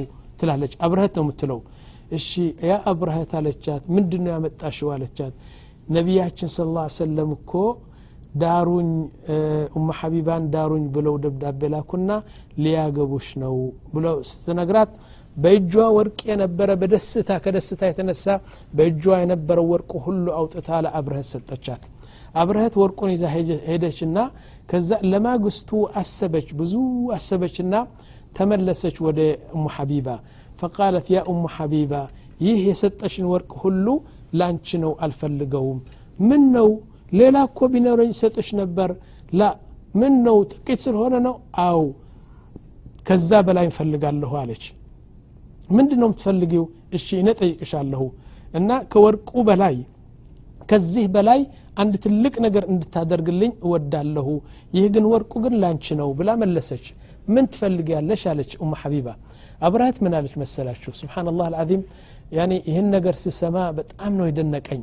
ትላለች 0.40 0.72
አብረህት 0.86 1.14
ነው 1.18 1.24
የምትለው 1.26 1.58
እሺ 2.16 2.28
ያ 2.70 2.74
አብረህት 2.90 3.30
አለቻት 3.38 3.82
ምንድነው 3.96 4.30
ያመጣሽው 4.36 4.88
አለቻት 4.94 5.34
ነቢያችን 5.96 6.48
ስለ 6.56 6.68
ላ 6.76 6.84
ሰለም 7.00 7.30
እኮ 7.38 7.52
ዳሩኝ 8.42 8.88
ኡማ 9.78 9.88
ሐቢባን 9.98 10.44
ዳሩኝ 10.54 10.84
ብለው 10.96 11.14
ደብዳቤ 11.24 11.60
ላኩና 11.74 12.10
ሊያገቡሽ 12.64 13.28
ነው 13.42 13.56
ብለው 13.94 14.16
ስትነግራት 14.30 14.90
በእጇ 15.42 15.72
ወርቅ 15.98 16.18
የነበረ 16.32 16.70
በደስታ 16.80 17.30
ከደስታ 17.44 17.80
የተነሳ 17.90 18.24
በእጇ 18.78 19.04
የነበረው 19.22 19.66
ወርቅ 19.74 19.90
ሁሉ 20.06 20.26
አውጥታ 20.40 20.68
ለአብረህት 20.86 21.28
ሰጠቻት 21.34 21.84
አብረህት 22.40 22.74
ወርቁን 22.82 23.10
ይዛ 23.14 23.24
ሄደችና 23.72 24.18
ከዛ 24.70 24.90
ለማግስቱ 25.12 25.70
አሰበች 26.00 26.46
ብዙ 26.60 26.74
አሰበችና 27.16 27.74
ተመለሰች 28.38 28.96
ወደ 29.06 29.18
እሙ 29.56 29.64
ሐቢባ 29.76 30.08
ፈቃለት 30.60 31.06
ያ 31.14 31.18
ኡሙ 31.32 31.42
ሐቢባ 31.56 31.92
ይህ 32.46 32.58
የሰጠሽን 32.70 33.26
ወርቅ 33.32 33.50
ሁሉ 33.62 33.86
ላንቺ 34.38 34.68
ነው 34.84 34.92
አልፈልገውም 35.04 35.78
ምን 36.28 36.42
ነው 36.56 36.68
ሌላ 37.20 37.36
እኮ 37.48 37.58
ቢኖረኝ 37.74 38.10
ሰጥሽ 38.22 38.48
ነበር 38.62 38.90
ላ 39.40 39.50
ምን 40.00 40.14
ነው 40.26 40.36
ጥቂት 40.52 40.80
ስለሆነ 40.86 41.14
ነው 41.26 41.34
አው 41.66 41.82
ከዛ 43.08 43.30
በላይ 43.48 43.64
እንፈልጋለሁ 43.70 44.30
አለች 44.42 44.64
ምንድ 45.76 45.90
ነው 46.00 46.06
የምትፈልጊው 46.08 46.64
እሺ 46.96 47.06
እኔ 47.22 47.28
ጠይቅሻለሁ 47.40 48.02
እና 48.58 48.70
ከወርቁ 48.92 49.30
በላይ 49.48 49.76
ከዚህ 50.70 51.06
በላይ 51.14 51.40
አንድ 51.82 51.94
ትልቅ 52.04 52.34
ነገር 52.46 52.64
እንድታደርግልኝ 52.72 53.52
እወዳለሁ 53.66 54.28
ይህ 54.76 54.84
ግን 54.94 55.04
ወርቁ 55.12 55.32
ግን 55.44 55.54
ላንቺ 55.62 55.86
ነው 56.00 56.08
ብላ 56.18 56.30
መለሰች 56.42 56.84
ምን 57.34 57.44
ትፈልጊያለሽ 57.52 58.22
አለች 58.32 58.50
ኡሙ 58.64 58.70
ሐቢባ 58.82 59.08
አብርሃት 59.66 59.96
ምን 60.04 60.12
አለች 60.18 60.34
መሰላችሁ 60.42 60.90
ስብናላህ 61.00 61.44
አልዓዚም 61.50 61.82
ያኔ 62.38 62.52
ይህን 62.68 62.86
ነገር 62.96 63.14
ስሰማ 63.24 63.56
በጣም 63.78 64.12
ነው 64.20 64.26
የደነቀኝ 64.30 64.82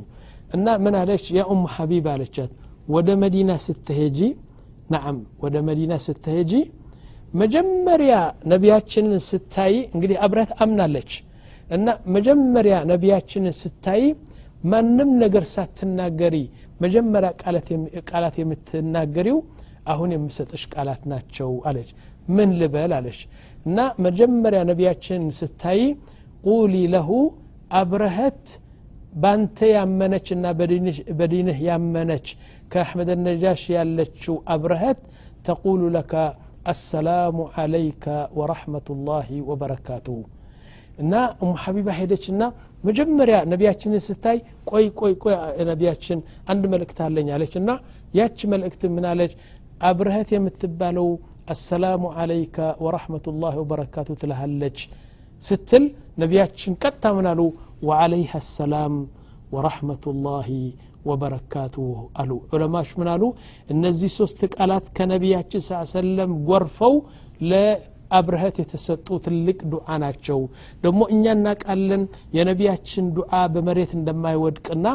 እና 0.56 0.66
ምን 0.84 0.94
አለች 1.00 1.24
ያ 1.38 1.42
ኡም 1.52 1.62
ሐቢብ 1.74 2.06
አለቻት 2.14 2.52
ወደ 2.94 3.10
መዲና 3.22 3.50
ስትሄጂ 3.66 4.18
ናም 4.94 5.18
ወደ 5.44 5.56
መዲና 5.68 5.92
ስትሄጂ 6.06 6.52
መጀመሪያ 7.40 8.14
ነቢያችንን 8.52 9.20
ስታይ 9.30 9.74
እንግዲህ 9.94 10.16
አብረት 10.24 10.50
አምናለች 10.64 11.12
እና 11.76 11.88
መጀመሪያ 12.16 12.76
ነቢያችንን 12.92 13.54
ስታይ 13.62 14.02
ማንም 14.72 15.10
ነገር 15.24 15.44
ሳትናገሪ 15.54 16.36
መጀመሪያ 16.84 17.30
ቃላት 18.10 18.36
የምትናገሪው 18.42 19.38
አሁን 19.92 20.10
የምሰጠሽ 20.14 20.64
ቃላት 20.74 21.02
ናቸው 21.12 21.50
አለች 21.68 21.88
ምን 22.36 22.50
ልበል 22.60 22.92
አለች 22.98 23.20
እና 23.68 23.78
መጀመሪያ 24.06 24.60
ነቢያችን 24.70 25.22
ስታይ 25.38 25.80
ቁሊ 26.48 26.74
ለሁ 26.94 27.08
አብረህት 27.80 28.44
ባንተ 29.22 29.58
ያመነች 29.76 30.26
እና 30.36 30.46
በዲንህ 31.20 31.58
ያመነች 31.70 32.26
ከአሕመድ 32.72 33.10
ነጃሽ 33.28 33.62
ያለችው 33.78 34.34
አብረኸት 34.54 35.00
ተቁሉ 35.46 35.80
ለካ 35.96 36.12
አሰላሙ 36.72 37.36
አለይከ 37.60 38.04
ወረሕመቱ 38.38 38.88
ወበረካቱሁ 39.50 40.18
እና 41.02 41.14
እሙ 41.42 41.50
ሐቢባ 41.62 41.88
ሄደችና 42.00 42.42
መጀመሪያ 42.88 43.36
ነቢያችንን 43.52 44.00
ስታይ 44.08 44.38
ቆይ 44.70 44.86
ቆይ 45.00 45.12
ቆይ 45.24 45.34
ነቢያችን 45.72 46.18
አንድ 46.52 46.64
መልእክት 46.72 46.98
አለኝ 47.06 47.28
አለች 47.36 47.52
እና 47.60 47.70
ያች 48.18 48.38
መልእክት 48.52 48.82
ምናለች 48.96 49.34
አብረኸት 49.88 50.28
የምትባለው 50.36 51.06
السلام 51.54 52.02
عليك 52.18 52.56
ورحمة 52.84 53.24
الله 53.32 53.52
وبركاته 53.62 54.14
تلها 54.22 54.44
اللج 54.50 54.78
ستل 55.48 55.82
نبياتشن 56.22 56.72
كتا 56.82 57.10
منالو 57.16 57.46
وعليها 57.88 58.38
السلام 58.44 58.94
ورحمة 59.54 60.04
الله 60.12 60.48
وبركاته 61.08 61.88
ألو 62.20 62.36
علماء 62.52 62.86
منالو 63.00 63.28
النزي 63.72 64.08
سوستك 64.18 64.52
ألات 64.62 64.84
كنبياتش 64.96 65.62
صلى 65.66 65.74
الله 65.76 65.88
عليه 65.90 65.98
وسلم 66.00 66.30
አብርህት 68.18 68.56
የተሰጡ 68.60 69.06
ትልቅ 69.24 69.58
ዱዓ 69.72 69.86
ናቸው 70.04 70.40
ደግሞ 70.84 71.00
እኛ 71.14 71.24
እናቃለን 71.38 72.02
የነቢያችን 72.36 73.06
ዱዓ 73.18 73.30
በመሬት 73.54 73.92
እንደማይወድቅና 73.98 74.86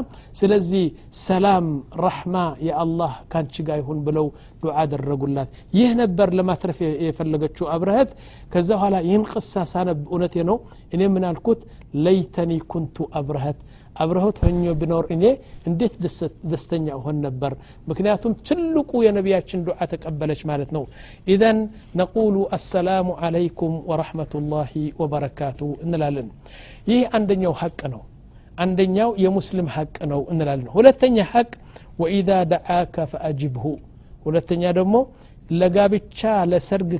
ስለዚህ 0.41 0.85
ሰላም 1.27 1.67
ረሕማ 2.05 2.35
የአላህ 2.67 3.13
ካንቺ 3.33 3.55
ጋ 3.69 3.79
ይሁን 3.81 3.99
ብለው 4.09 4.27
ዱዓ 4.63 4.75
አደረጉላት 4.85 5.49
ይህ 5.79 5.89
ነበር 6.01 6.29
ለማትረፍ 6.39 6.79
የፈለገችው 7.07 7.65
አብርህት 7.77 8.11
ከዛ 8.53 8.69
በኋላ 8.77 8.95
ይህን 9.07 9.25
ቅሳ 9.31 9.53
ሳነብ 9.73 9.99
እውነቴ 10.13 10.35
ነው 10.51 10.59
እኔ 10.95 11.01
ምን 11.15 11.25
አልኩት 11.31 11.61
ለይተኒ 12.05 12.53
ኩንቱ 12.73 12.97
አብርህት 13.21 13.59
አብረኸው 14.03 14.31
ሆኜ 14.47 14.65
ብኖር 14.81 15.05
እኔ 15.15 15.23
እንዴት 15.69 15.93
ደስተኛ 16.53 16.87
እሆን 16.99 17.17
ነበር 17.27 17.53
ምክንያቱም 17.89 18.33
ትልቁ 18.49 18.89
የነቢያችን 19.07 19.63
ዱዓ 19.67 19.79
ተቀበለች 19.93 20.41
ማለት 20.51 20.69
ነው 20.77 20.83
ኢዘን 21.35 21.59
ነቁሉ 22.01 22.35
አሰላሙ 22.57 23.09
አለይኩም 23.27 23.75
ወረሕመቱላሂ 23.91 24.73
ወበረካቱ 25.01 25.61
እንላለን 25.85 26.29
ይህ 26.91 27.01
አንደኛው 27.19 27.55
ሀቅ 27.61 27.79
ነው 27.95 28.03
አንደኛው 28.65 29.09
የሙስሊም 29.25 29.67
ሀቅ 29.77 29.95
ነው 30.13 30.21
እንላለን 30.33 30.69
ሁለተኛ 30.77 31.17
ሀቅ 31.33 31.51
ወኢዛ 32.01 32.29
ደዓከ 32.53 32.95
ፈአጅብሁ 33.11 33.65
ሁለተኛ 34.27 34.63
ደግሞ 34.79 34.95
ለጋብቻ 35.59 36.21
ለሰርግ 36.51 36.91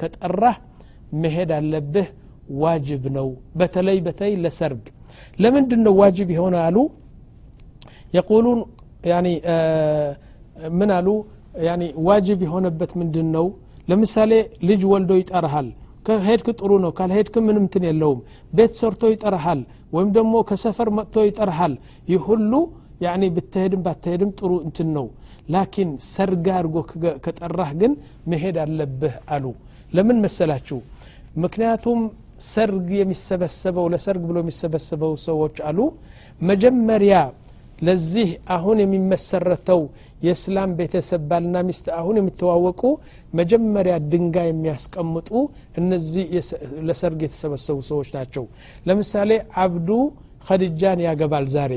ከጠራህ 0.00 0.56
መሄድ 1.22 1.50
አለብህ 1.58 2.08
ዋጅብ 2.62 3.02
ነው 3.16 3.28
በተለይ 3.60 3.98
በተለይ 4.06 4.34
ለሰርግ 4.44 4.84
ለምንድን 5.42 5.80
ነው 5.86 5.94
ዋጅብ 6.02 6.28
የሆነ 6.36 6.56
አሉ 6.66 6.78
የቁሉን 8.16 8.58
ምን 10.80 10.90
አሉ 10.98 11.08
ዋጅብ 12.08 12.40
የሆነበት 12.46 12.90
ምንድን 13.00 13.28
ነው 13.36 13.46
ለምሳሌ 13.90 14.32
ልጅ 14.68 14.82
ወልዶ 14.92 15.12
ይጠራሃል 15.22 15.68
ከሄድክ 16.06 16.46
ጥሩ 16.58 16.70
ነው 16.84 16.90
ካልሄድክ 16.98 17.34
ምንም 17.48 17.64
ትን 17.72 17.82
የለውም 17.88 18.20
ቤት 18.58 18.72
ሰርቶ 18.80 19.02
ይጠራሃል 19.14 19.60
ወይም 19.96 20.08
ደግሞ 20.18 20.34
ከሰፈር 20.50 20.88
መጥቶ 20.98 21.14
ይጠራሃል 21.28 21.74
ይህ 22.12 22.22
ሁሉ 22.28 22.52
ያኒ 23.06 23.22
ብትሄድም 23.36 23.82
ባትሄድም 23.86 24.30
ጥሩ 24.38 24.50
እንትን 24.66 24.88
ነው 24.96 25.06
ላኪን 25.54 25.90
ሰርጋ 26.14 26.46
አድርጎ 26.58 26.76
ከጠራህ 27.24 27.70
ግን 27.80 27.92
መሄድ 28.32 28.58
አለብህ 28.64 29.14
አሉ 29.36 29.44
ለምን 29.96 30.18
መሰላችሁ 30.26 30.78
ምክንያቱም 31.44 32.00
ሰርግ 32.50 32.86
የሚሰበሰበው 33.00 33.86
ለሰርግ 33.94 34.22
ብሎ 34.30 34.36
የሚሰበሰበው 34.44 35.12
ሰዎች 35.28 35.56
አሉ 35.68 35.78
መጀመሪያ 36.50 37.16
ለዚህ 37.86 38.28
አሁን 38.56 38.76
የሚመሰረተው 38.82 39.80
የእስላም 40.26 40.70
ቤተሰብ 40.80 41.22
ባልና 41.30 41.56
ሚስት 41.68 41.86
አሁን 42.00 42.16
የሚተዋወቁ 42.20 42.82
መጀመሪያ 43.38 43.94
ድንጋይ 44.12 44.46
የሚያስቀምጡ 44.50 45.30
እነዚህ 45.80 46.24
ለሰርግ 46.90 47.20
የተሰበሰቡ 47.26 47.78
ሰዎች 47.90 48.08
ናቸው 48.18 48.44
ለምሳሌ 48.90 49.30
አብዱ 49.64 49.88
ከድጃን 50.46 51.00
ያገባል 51.08 51.44
ዛሬ 51.56 51.72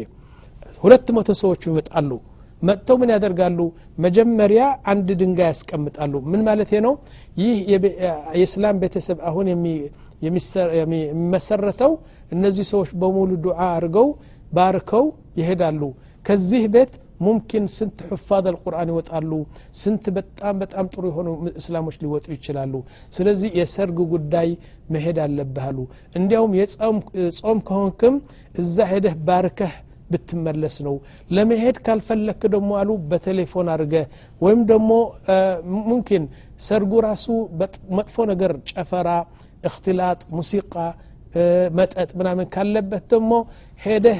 ሁለት 0.85 1.07
መቶ 1.17 1.27
ሰዎች 1.43 1.61
ይመጣሉ 1.71 2.11
መጥተው 2.67 2.95
ምን 3.01 3.09
ያደርጋሉ 3.13 3.59
መጀመሪያ 4.05 4.61
አንድ 4.91 5.07
ድንጋይ 5.21 5.49
ያስቀምጣሉ 5.51 6.13
ምን 6.31 6.41
ማለት 6.47 6.69
ነው 6.85 6.93
ይህ 7.41 7.55
የእስላም 8.39 8.77
ቤተሰብ 8.83 9.17
አሁን 9.29 9.47
የሚመሰረተው 10.25 11.91
እነዚህ 12.35 12.65
ሰዎች 12.73 12.89
በሙሉ 13.01 13.29
ዱዓ 13.45 13.57
አድርገው 13.77 14.07
ባርከው 14.55 15.05
ይሄዳሉ 15.39 15.81
ከዚህ 16.27 16.63
ቤት 16.75 16.93
ሙምኪን 17.25 17.65
ስንት 17.75 17.97
ሑፋዝ 18.11 18.45
አልቁርአን 18.51 18.89
ይወጣሉ 18.93 19.31
ስንት 19.81 20.05
በጣም 20.17 20.55
በጣም 20.63 20.85
ጥሩ 20.93 21.03
የሆኑ 21.11 21.27
እስላሞች 21.61 21.95
ሊወጡ 22.03 22.25
ይችላሉ 22.37 22.73
ስለዚህ 23.15 23.49
የሰርግ 23.59 23.97
ጉዳይ 24.13 24.49
መሄድ 24.93 25.17
አለብሃሉ 25.25 25.77
እንዲያውም 26.19 26.53
የጾም 26.59 27.59
ከሆንክም 27.69 28.17
እዛ 28.63 28.75
ሄደህ 28.91 29.15
ባርከህ 29.29 29.75
ብትመለስ 30.13 30.75
ነው 30.87 30.95
ለመሄድ 31.35 31.77
ካልፈለክ 31.85 32.41
ደግሞ 32.55 32.71
አሉ 32.81 32.89
በቴሌፎን 33.11 33.69
አድርገ 33.75 33.95
ወይም 34.45 34.59
ደግሞ 34.73 34.89
ሙምኪን 35.89 36.25
ሰርጉ 36.67 36.91
ራሱ 37.09 37.25
መጥፎ 37.99 38.15
ነገር 38.33 38.51
ጨፈራ 38.71 39.09
እክትላጥ 39.67 40.19
ሙሲቃ 40.37 40.73
መጠጥ 41.77 42.09
ምናምን 42.19 42.45
ካለበት 42.55 43.03
ደግሞ 43.13 43.31
ሄደህ 43.85 44.19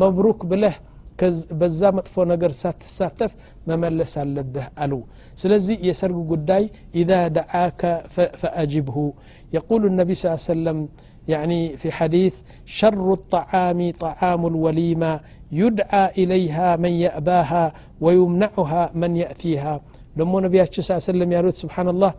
መብሩክ 0.00 0.40
ብለህ 0.50 0.76
በዛ 1.60 1.80
መጥፎ 1.96 2.14
ነገር 2.32 2.52
ሳትሳተፍ 2.60 3.32
መመለስ 3.70 4.12
አለብህ 4.22 4.66
አሉ 4.84 4.92
ስለዚህ 5.40 5.76
የሰርግ 5.88 6.18
ጉዳይ 6.32 6.64
ኢዛ 7.00 7.10
ደዓከ 7.36 7.82
ፈአጅብሁ 8.40 8.96
የቁሉ 9.56 9.82
ነቢ 10.02 10.10
ስ 10.24 10.34
ሰለም 10.50 10.78
يعني 11.34 11.60
في 11.80 11.88
حديث 11.98 12.34
شر 12.78 13.06
الطعام 13.18 13.78
طعام 14.06 14.40
الوليمة 14.52 15.12
يدعى 15.62 16.04
إليها 16.20 16.68
من 16.84 16.92
يأباها 17.06 17.64
ويمنعها 18.04 18.82
من 19.02 19.10
يأتيها 19.22 19.74
لما 20.18 20.38
نبي 20.46 20.58
صلى 20.62 20.72
الله 20.94 21.02
عليه 21.02 21.10
وسلم 21.14 21.28
يقول 21.36 21.52
سبحان 21.62 21.86
الله 21.94 22.10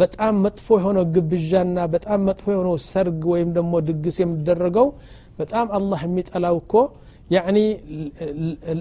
በጣም 0.00 0.34
መጥፎ 0.44 0.66
የሆነው 0.80 1.04
ግብዣና 1.16 1.76
በጣም 1.94 2.18
መጥፎ 2.28 2.44
የሆነው 2.54 2.74
ሰርግ 2.90 3.20
ወይም 3.32 3.50
ደሞ 3.58 3.72
ድግስ 3.88 4.16
የሚደረገው 4.22 4.86
በጣም 5.40 5.66
አላህ 5.78 6.00
የሚጠላው 6.08 6.56
እኮ 6.62 6.74
ያኒ 7.34 7.56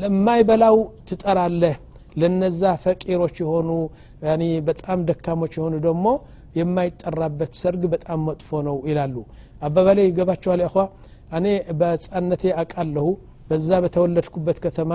ለማይበላው 0.02 0.76
ትጠራለህ 1.10 1.76
ለነዛ 2.22 2.60
ፈቂሮች 2.86 3.36
የሆኑ 3.44 3.70
በጣም 4.70 5.00
ደካሞች 5.10 5.54
የሆኑ 5.60 5.74
ደግሞ 5.88 6.08
የማይጠራበት 6.60 7.54
ሰርግ 7.62 7.82
በጣም 7.94 8.20
መጥፎ 8.30 8.50
ነው 8.68 8.78
ይላሉ 8.90 9.16
አባባላይ 9.68 10.06
ይገባቸዋል 10.12 10.62
ያኳ 10.66 10.78
እኔ 11.38 11.48
በጻነቴ 11.80 12.44
አቃለሁ 12.62 13.08
በዛ 13.50 13.70
በተወለድኩበት 13.84 14.58
ከተማ 14.66 14.92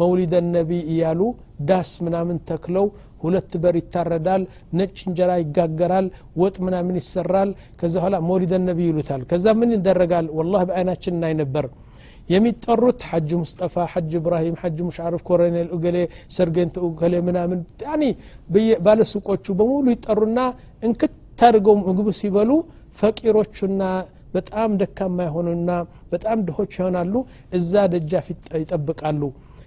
መውሊደ 0.00 0.32
ነቢ 0.56 0.70
እያሉ 0.92 1.20
ዳስ 1.68 1.90
ምናምን 2.06 2.36
ተክለው 2.48 2.86
ሁለት 3.24 3.52
በር 3.62 3.74
ይታረዳል 3.80 4.42
ነጭ 4.78 4.96
እንጀራ 5.08 5.30
ይጋገራል 5.42 6.06
ወጥ 6.42 6.56
ምናምን 6.66 6.96
ይሰራል 7.00 7.50
ከዛ 7.80 7.94
ኋላ 8.04 8.16
መውሊደ 8.28 8.52
ነቢ 8.68 8.80
ይሉታል 8.90 9.22
ከዛ 9.30 9.44
ምን 9.60 9.70
ይደረጋል 9.76 10.26
ወላ 10.38 10.54
በአይናችን 10.68 11.14
እናይ 11.18 11.34
ነበር 11.42 11.66
የሚጠሩት 12.32 13.00
ሐጅ 13.10 13.30
ሙስጠፋ 13.40 13.74
ሐጅ 13.92 14.12
ብራሂም 14.26 14.54
ሐጅ 14.62 14.76
ሙሽዓርፍ 14.88 15.22
ኮረኔል 15.28 15.66
እገሌ 15.76 15.96
ሰርገንት 16.36 16.74
እገሌ 16.88 17.14
ምናምን 17.28 17.58
ያኒ 17.88 18.02
ባለሱቆቹ 18.86 19.44
በሙሉ 19.60 19.86
ይጠሩና 19.94 20.40
እንክት 20.88 21.14
ምግብ 21.88 22.08
ሲበሉ 22.20 22.50
ፈቂሮቹና 23.00 23.82
በጣም 24.36 24.70
ደካማ 24.80 25.18
የሆኑና 25.26 25.70
በጣም 26.12 26.38
ድሆች 26.48 26.72
ይሆናሉ 26.80 27.14
እዛ 27.58 27.72
ደጃፍ 27.94 28.26
ይጠብቃሉ 28.62 29.22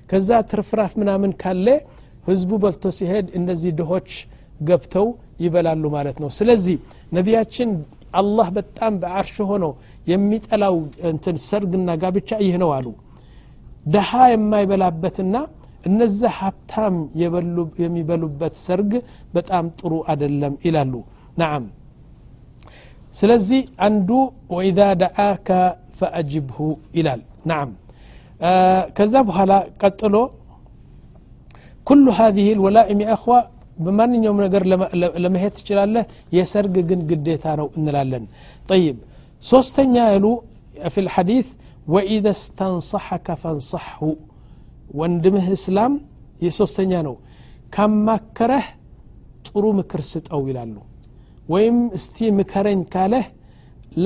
ከዛ 0.09 0.29
ትርፍራፍ 0.51 0.91
ምናምን 1.01 1.31
ካለ 1.41 1.67
ህዝቡ 2.29 2.49
በልቶ 2.63 2.83
ሲሄድ 2.97 3.27
እነዚህ 3.39 3.71
ድሆች 3.79 4.09
ገብተው 4.67 5.07
ይበላሉ 5.43 5.83
ማለት 5.97 6.17
ነው 6.23 6.29
ስለዚህ 6.37 6.75
ነቢያችን 7.17 7.69
አላህ 8.21 8.47
በጣም 8.57 8.93
በአርሽ 9.01 9.35
ሆነው 9.49 9.71
የሚጠላው 10.11 10.75
እንትን 11.11 11.35
ሰርግና 11.49 11.89
ጋብቻ 12.03 12.29
ይህ 12.45 12.55
ነው 12.63 12.69
አሉ 12.77 12.87
ደሃ 13.95 14.11
የማይበላበትና 14.33 15.35
እነዛ 15.89 16.21
ሀብታም 16.39 16.95
የሚበሉበት 17.83 18.55
ሰርግ 18.67 18.91
በጣም 19.35 19.65
ጥሩ 19.79 19.93
አደለም 20.13 20.53
ይላሉ 20.67 20.93
ናም 21.41 21.65
ስለዚህ 23.19 23.61
አንዱ 23.87 24.09
ወኢዛ 24.55 24.79
ደዓከ 25.03 25.49
ፈአጅብሁ 25.99 26.57
ይላል 26.97 27.21
ናም 27.51 27.69
ከዛ 28.97 29.13
በኋላ 29.27 29.51
ቀጥሎ 29.83 30.15
ኩሉ 31.89 32.05
ሀዚህ 32.19 32.47
ልወላኢም 32.59 32.99
አኽዋ 33.15 33.35
በማንኛውም 33.85 34.39
ነገር 34.45 34.63
ለመሄድ 35.23 35.51
ትችላለህ 35.59 36.03
የሰርግ 36.37 36.75
ግን 36.89 37.01
ግዴታ 37.09 37.45
ነው 37.59 37.67
እንላለን 37.77 38.23
ጠይብ 38.69 38.97
ሶስተኛ 39.51 39.93
ያሉ 40.13 40.25
ፊ 40.93 40.97
ልሐዲት 41.07 41.49
ወኢደ 41.93 42.25
ስተንصሐከ 42.43 43.27
ፈንصሐሁ 43.43 44.01
ወንድምህ 44.99 45.47
እስላም 45.57 45.93
የሶስተኛ 46.45 46.91
ነው 47.07 47.15
ካማከረህ 47.75 48.67
ጥሩ 49.47 49.63
ምክር 49.79 50.01
ስጠው 50.11 50.41
ይላሉ 50.49 50.75
ወይም 51.53 51.77
እስቲ 51.97 52.17
ምከረኝ 52.37 52.81
ካለህ 52.93 53.25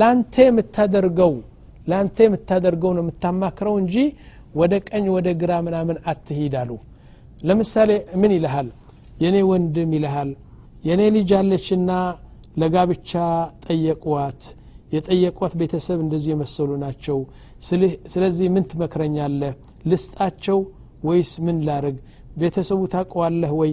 ላንተ 0.00 0.34
የምታደርገው 0.48 1.32
ለአንተ 1.90 2.16
የምታደርገው 2.26 2.92
ነው 2.96 3.02
የምታማክረው 3.04 3.74
እንጂ 3.82 3.96
ወደ 4.60 4.74
ቀኝ 4.88 5.04
ወደ 5.16 5.28
ግራ 5.42 5.52
ምናምን 5.66 5.96
አትሂድ 6.10 6.54
አሉ 6.62 6.70
ለምሳሌ 7.48 7.90
ምን 8.22 8.32
ይልሃል 8.36 8.68
የኔ 9.22 9.36
ወንድም 9.52 9.90
ይልሃል 9.96 10.30
የኔ 10.88 11.00
ልጅ 11.16 11.30
አለችና 11.40 11.90
ለጋብቻ 12.60 13.10
ጠየቋት 13.66 14.42
የጠየቋት 14.94 15.52
ቤተሰብ 15.60 15.98
እንደዚህ 16.04 16.30
የመሰሉ 16.32 16.70
ናቸው 16.84 17.18
ስለዚህ 18.14 18.46
ምን 18.54 18.64
ትመክረኛለህ 18.70 19.54
ልስጣቸው 19.92 20.58
ወይስ 21.08 21.32
ምን 21.46 21.56
ላርግ 21.68 21.96
ቤተሰቡ 22.42 22.80
ታቀዋለህ 22.94 23.52
ወይ 23.60 23.70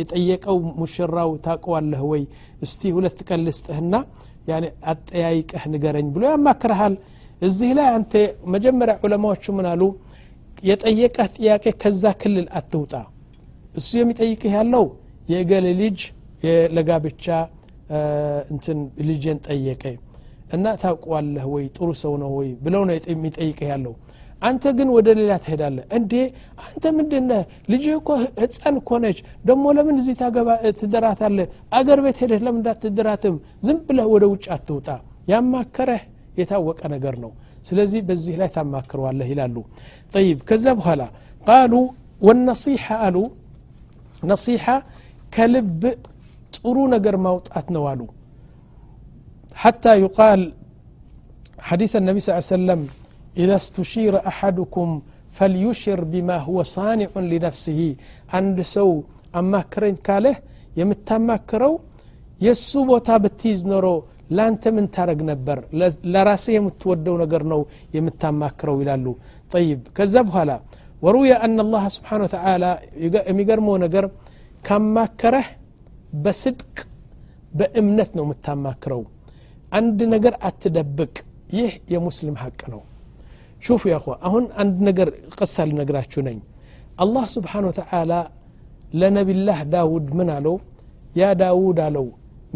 የጠየቀው 0.00 0.56
ሙሽራው 0.80 1.30
ታቀዋለህ 1.46 2.02
ወይ 2.12 2.22
እስቲ 2.66 2.82
ሁለት 2.96 3.18
ቀን 3.28 3.40
ልስጥህና 3.48 3.92
يعني 4.50 4.68
أتأيكه 4.92 5.60
نقرن 5.72 6.06
بلو 6.14 6.30
ما 6.44 6.52
كرهال 6.60 6.94
الزه 7.46 7.70
لا 7.78 7.84
أنت 7.96 8.12
مجمرة 8.52 8.92
علماء 9.02 9.34
شو 9.44 9.50
منالو 9.58 9.88
يتأيك 10.70 11.14
أتأيك 11.26 11.64
كذا 11.82 12.10
كل 12.20 12.34
الأتوتا 12.44 13.02
السيوم 13.78 14.08
يتأيك 14.12 14.42
هالو 14.54 14.84
يقال 15.32 15.66
ليج 15.80 15.98
لقابتشا 16.76 17.38
እንትን 18.52 18.78
ልጅን 19.08 19.38
ጠየቀ 19.48 19.82
إن 20.54 20.64
ታውቋለህ 20.82 21.44
ወይ 21.54 21.66
هو 21.82 21.90
ሰው 22.02 22.12
ነው 22.22 22.30
ወይ 22.38 22.48
ብለው 22.64 22.82
ነው 22.88 22.94
የሚጠይቀ 23.12 23.58
ያለው 23.72 23.92
አንተ 24.48 24.64
ግን 24.78 24.88
ወደ 24.96 25.08
ሌላ 25.18 25.32
ትሄዳለ 25.44 25.76
እንዴ 25.98 26.12
አንተ 26.66 26.82
ምንድነ 26.98 27.32
ልጅ 27.72 27.84
እኮ 27.98 28.08
ህፀን 28.40 28.76
ኮነች 28.88 29.18
ደሞ 29.48 29.64
ለምን 29.76 29.96
እዚህ 30.02 30.16
ትደራታለ 30.80 31.38
አገር 31.78 32.00
ቤት 32.06 32.18
ሄደህ 32.22 32.42
ለምን 32.46 32.60
እንዳትደራትም 32.62 33.36
ዝም 33.66 33.78
ብለህ 33.88 34.08
ወደ 34.14 34.24
ውጭ 34.32 34.44
አትውጣ 34.56 34.88
ያማከረህ 35.32 36.02
የታወቀ 36.40 36.80
ነገር 36.94 37.14
ነው 37.24 37.30
ስለዚህ 37.68 38.00
በዚህ 38.10 38.34
ላይ 38.40 38.50
ታማክረዋለህ 38.56 39.28
ይላሉ 39.32 39.56
ጠይብ 40.16 40.38
ከዛ 40.50 40.66
በኋላ 40.80 41.02
ቃሉ 41.48 41.72
ወነሲሐ 42.26 42.86
አሉ 43.06 43.16
ነሲሐ 44.30 44.66
ከልብ 45.36 45.82
ጥሩ 46.56 46.76
ነገር 46.96 47.16
ማውጣት 47.28 47.66
ነው 47.76 47.84
አሉ 47.92 48.02
حتى 49.62 49.92
ዩቃል 50.04 50.40
حديث 51.68 51.92
ነቢ 52.08 52.16
ስ 52.26 52.30
ሰለም 52.54 52.80
إذا 53.42 53.56
استشير 53.62 54.14
أحدكم 54.30 54.88
فليشر 55.38 56.00
بما 56.12 56.36
هو 56.48 56.58
صانع 56.76 57.10
لنفسه 57.32 57.78
عند 58.34 58.58
سو 58.76 58.90
كرين 59.72 59.96
كاله 60.06 60.34
يمتماكرو 60.80 61.72
يسو 62.46 62.78
بوتا 62.90 63.14
بتيز 63.24 63.60
نرو 63.70 63.96
لانت 64.36 64.62
من 64.76 64.86
تارق 64.94 65.20
نبر 65.30 65.58
لراسيه 66.12 66.58
متودو 66.66 67.14
نقر 67.22 67.42
نو 67.52 67.60
يمتماكرو 67.96 68.74
إلالو 68.82 69.12
طيب 69.54 69.78
كذب 69.96 70.26
هلا 70.36 70.56
وروي 71.04 71.32
أن 71.46 71.56
الله 71.66 71.84
سبحانه 71.96 72.22
وتعالى 72.26 72.70
يقر 73.36 73.58
مو 73.66 73.74
نقر 73.84 74.04
كم 74.66 74.82
ماكره 74.94 75.44
بصدق 76.22 76.74
بإمنتنا 77.58 78.28
متماكرو 78.30 79.02
عند 79.78 79.98
نقر 80.14 80.32
أتدبك 80.46 81.14
يه 81.58 81.70
يا 81.92 81.98
مسلم 82.06 82.34
حقنا 82.44 82.70
نو 82.74 82.80
شوف 83.66 83.82
يا 83.92 83.96
أخوة 84.00 84.14
አሁን 84.26 84.44
አንድ 84.62 84.76
ነገር 84.88 85.08
ቀሳ 85.38 85.54
ልነግራችሁ 85.68 86.20
ነኝ 86.28 86.36
አላህ 87.02 87.24
ስብሓን 87.36 87.64
ወተላ 87.68 88.12
ለነቢላህ 89.00 89.58
ዳውድ 89.74 90.06
ምን 90.18 90.28
አለው 90.36 90.56
ያ 91.20 91.24
ዳውድ 91.42 91.78
አለው 91.86 92.06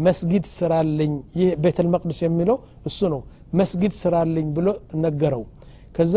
መስጊድ 0.07 0.45
ስራልኝ 0.59 1.13
ይህ 1.39 1.49
ቤተልመቅደስ 1.63 2.19
የሚለው 2.25 2.57
እሱ 2.89 2.97
ነው 3.13 3.21
መስጊድ 3.59 3.93
ስራልኝ 4.03 4.47
ብሎ 4.57 4.67
ነገረው 5.05 5.43
ከዛ 5.95 6.15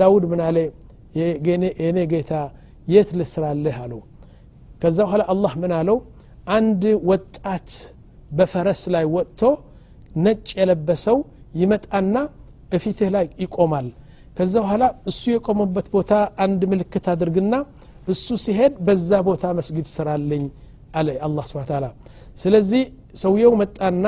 ዳውድ 0.00 0.24
ምን 0.32 0.40
አለ 0.46 0.58
የኔ 1.86 1.98
ጌታ 2.12 2.32
የት 2.94 3.10
ልስራልህ 3.20 3.76
አለው 3.84 4.00
ከዛ 4.84 4.98
በኋላ 5.06 5.22
አላህ 5.34 5.52
ምን 5.64 5.72
አለው 5.80 5.98
አንድ 6.56 6.84
ወጣት 7.10 7.68
በፈረስ 8.38 8.82
ላይ 8.96 9.04
ወጥቶ 9.16 9.40
ነጭ 10.24 10.46
የለበሰው 10.60 11.18
ይመጣና 11.62 12.14
እፊትህ 12.76 13.08
ላይ 13.16 13.26
ይቆማል 13.42 13.88
ከዛ 14.36 14.52
በኋላ 14.64 14.84
እሱ 15.10 15.22
የቆመበት 15.34 15.86
ቦታ 15.94 16.12
አንድ 16.44 16.60
ምልክት 16.72 17.06
አድርግና 17.12 17.54
እሱ 18.12 18.28
ሲሄድ 18.44 18.74
በዛ 18.86 19.10
ቦታ 19.28 19.44
መስጊድ 19.58 19.86
ስራልኝ 19.96 20.44
አለ 21.00 21.08
አላህ 21.26 21.44
ስብን 21.50 21.66
ታላ 21.72 21.84
ስለዚህ 22.42 22.82
ሰውየው 23.22 23.52
መጣና 23.62 24.06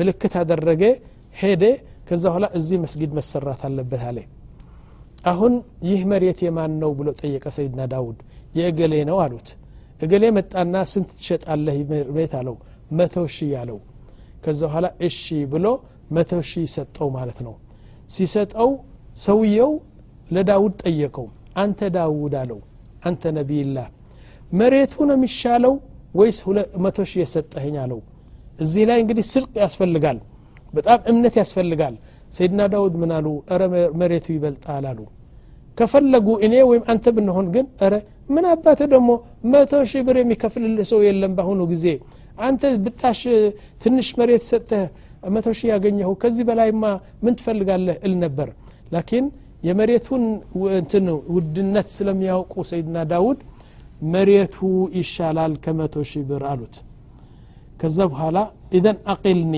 ምልክት 0.00 0.34
አደረገ 0.42 0.82
ሄደ 1.40 1.64
ከዛ 2.08 2.24
በኋላ 2.30 2.46
እዚህ 2.58 2.76
መስጊድ 2.84 3.10
መሰራት 3.18 3.62
አለበት 3.68 4.02
አለ 4.10 4.18
አሁን 5.32 5.54
ይህ 5.90 6.00
መሬት 6.12 6.40
የማን 6.46 6.72
ነው 6.82 6.90
ብሎ 6.98 7.08
ጠየቀ 7.20 7.44
ሰይድና 7.56 7.82
ዳውድ 7.92 8.18
የእገሌ 8.58 8.94
ነው 9.10 9.18
አሉት 9.24 9.48
እገሌ 10.04 10.24
መጣና 10.38 10.74
ስንት 10.92 11.08
ትሸጣለህ 11.18 11.76
ቤት 12.16 12.32
አለው 12.40 12.56
መቶ 12.98 13.14
ሺህ 13.36 13.52
አለው 13.62 13.78
ከዛ 14.44 14.60
በኋላ 14.68 14.86
እሺ 15.06 15.20
ብሎ 15.54 15.66
መቶ 16.16 16.30
ሺህ 16.50 16.66
ሰጠው 16.76 17.08
ማለት 17.18 17.38
ነው 17.46 17.54
ሲሰጠው 18.14 18.68
ሰውየው 19.24 19.70
ለዳውድ 20.34 20.72
ጠየቀው 20.84 21.26
አንተ 21.62 21.78
ዳውድ 21.96 22.34
አለው 22.40 22.58
አንተ 23.08 23.22
ነቢይላህ 23.38 23.86
መሬቱ 24.60 24.92
ነው 25.10 25.16
የሚሻለው 25.18 25.74
ወይስ 26.18 26.38
መቶ 26.84 26.96
ሺህ 27.10 27.20
የሰጠኸኝ 27.24 27.76
አለው 27.84 28.00
እዚህ 28.64 28.84
ላይ 28.90 28.98
እንግዲህ 29.02 29.24
ስልቅ 29.34 29.52
ያስፈልጋል 29.64 30.18
በጣም 30.76 30.98
እምነት 31.12 31.34
ያስፈልጋል 31.42 31.94
ሰይድና 32.36 32.60
ዳውድ 32.74 32.94
ምን 33.02 33.10
አሉ 33.18 33.26
ረ 33.60 33.64
መሬቱ 34.00 34.26
ይበልጣል 34.36 34.84
አሉ 34.90 35.00
ከፈለጉ 35.78 36.28
እኔ 36.46 36.54
ወይም 36.70 36.84
አንተ 36.92 37.06
ብንሆን 37.16 37.46
ግን 37.54 37.66
ረ 37.92 37.96
ምን 38.34 38.44
አባተ 38.52 38.80
ደግሞ 38.94 39.10
መቶ 39.54 39.72
ሺህ 39.90 40.02
ብር 40.06 40.16
የሚከፍልልህ 40.22 40.86
ሰው 40.92 41.00
የለም 41.08 41.32
በአሁኑ 41.38 41.60
ጊዜ 41.72 41.84
አንተ 42.46 42.62
ብታሽ 42.84 43.20
ትንሽ 43.82 44.08
መሬት 44.20 44.44
ሰጥተህ 44.50 44.84
መቶ 45.34 45.46
ሺህ 45.58 45.68
ያገኘሁ 45.74 46.10
ከዚህ 46.24 46.46
በላይማ 46.50 46.82
ምን 47.24 47.34
ትፈልጋለህ 47.40 47.96
እል 48.08 48.14
ነበር 48.24 48.48
ላኪን 48.94 49.24
የመሬቱን 49.68 50.24
እንትን 50.78 51.06
ውድነት 51.36 51.86
ስለሚያውቁ 51.96 52.54
ሰይድና 52.70 52.96
ዳውድ 53.12 53.38
መሬቱ 54.14 54.56
ይሻላል 55.00 55.52
ከመቶ 55.64 55.94
ሺህ 56.10 56.24
ብር 56.30 56.42
አሉት 56.52 56.74
ከዛ 57.80 57.98
በኋላ 58.12 58.38
ኢዘን 58.78 58.98
አቂልኒ 59.12 59.54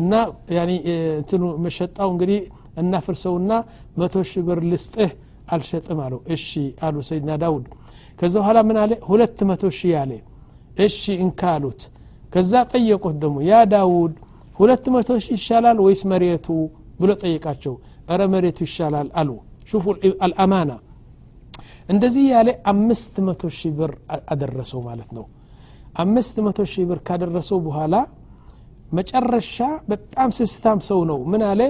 እና 0.00 0.12
እንትኑ 1.20 1.42
መሸጣው 1.64 2.08
እንግዲህ 2.14 2.40
እናፍርሰውና 2.80 3.52
መቶ 4.00 4.14
ሺህ 4.30 4.42
ብር 4.48 4.58
ልስጥህ 4.72 5.10
አልሸጥም 5.54 5.98
አለው 6.04 6.20
እሺ 6.34 6.46
አሉ 6.88 6.96
ሰይድና 7.10 7.32
ዳውድ 7.42 7.64
ከዛ 8.20 8.34
በኋላ 8.42 8.58
ምን 8.68 8.76
አለ 8.82 8.92
ሁለት 9.10 9.38
መቶ 9.50 9.62
ሺህ 9.78 9.92
አለ 10.02 10.12
እሺ 10.84 11.00
እንካ 11.24 11.40
አሉት 11.56 11.82
ከዛ 12.34 12.52
ጠየቁት 12.74 13.16
ደግሞ 13.24 13.38
ያ 13.50 13.54
ዳውድ 13.72 14.14
ሁለት 14.60 14.84
መቶ 14.96 15.08
ሺህ 15.24 15.34
ይሻላል 15.42 15.78
ወይስ 15.86 16.02
መሬቱ 16.12 16.46
ብሎ 17.02 17.10
ጠየቃቸው 17.24 17.74
እረ 18.12 18.20
መሬቱ 18.34 18.58
ይሻላል 18.68 19.08
አሉ 19.20 19.30
ሹፉ 19.70 19.86
አልአማና 20.26 20.70
እንደዚህ 21.92 22.24
ያለ 22.34 22.48
አምስት 22.72 23.14
መቶ 23.28 23.40
ሺህ 23.58 23.72
ብር 23.78 23.92
አደረሰው 24.32 24.80
ማለት 24.88 25.10
ነው 25.18 25.24
አምስት 26.02 26.36
መቶ 26.46 26.58
ሺህ 26.72 26.84
ብር 26.90 26.98
ካደረሰው 27.08 27.58
በኋላ 27.66 27.94
መጨረሻ 28.98 29.56
በጣም 29.90 30.30
ስስታም 30.38 30.78
ሰው 30.90 31.00
ነው 31.10 31.20
ምን 31.32 31.42
አለ 31.50 31.60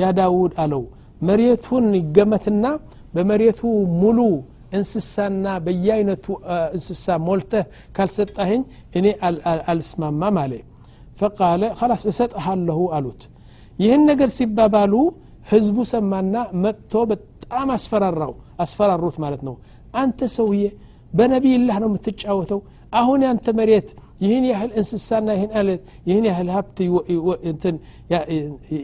ያ 0.00 0.04
ዳውድ 0.18 0.52
አለው 0.62 0.82
መሬቱን 1.28 1.86
ይገመትና 2.00 2.66
በመሬቱ 3.14 3.60
ሙሉ 4.02 4.18
እንስሳና 4.78 5.46
በየአይነቱ 5.66 6.26
እንስሳ 6.76 7.04
ሞልተህ 7.28 7.66
ካልሰጣህኝ 7.96 8.62
እኔ 8.98 9.06
አልስማማም 9.72 10.36
አለ 10.44 10.54
ፈቃለ 11.20 11.62
ከላስ 11.78 12.02
እሰጥሃለሁ 12.10 12.80
አሉት 12.96 13.22
ይህን 13.82 14.02
ነገር 14.10 14.30
ሲባባሉ 14.38 14.92
ህዝቡ 15.52 15.76
ሰማና 15.92 16.34
መጥቶ 16.64 16.92
በጣም 17.12 17.68
አስፈራራው 17.76 18.32
አስፈራሩት 18.64 19.16
ማለት 19.24 19.42
ነው 19.48 19.54
አንተ 20.00 20.18
ሰውዬ 20.38 20.62
በነቢይላህ 21.18 21.76
ነው 21.82 21.88
የምትጫወተው 21.90 22.60
አሁን 23.00 23.20
ያንተ 23.26 23.46
መሬት 23.60 23.88
ይህን 24.24 24.44
ያህል 24.52 24.70
እንስሳና 24.80 25.28
ይህን 26.08 26.24
ያህል 26.30 26.48
ሀብት 26.56 26.78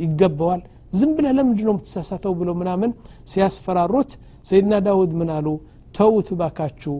ይገባዋል 0.04 0.62
ዝም 0.98 1.10
ብለህ 1.18 1.32
ለምንድን 1.38 1.66
ነው 1.68 1.74
የምትሳሳተው 1.74 2.32
ብሎ 2.40 2.48
ምናምን 2.60 2.90
ሲያስፈራሩት 3.32 4.10
ሰይድና 4.48 4.74
ዳውድ 4.86 5.12
ምን 5.20 5.30
አሉ 5.36 5.46
ተውት 5.98 6.28
ባካችሁ 6.40 6.94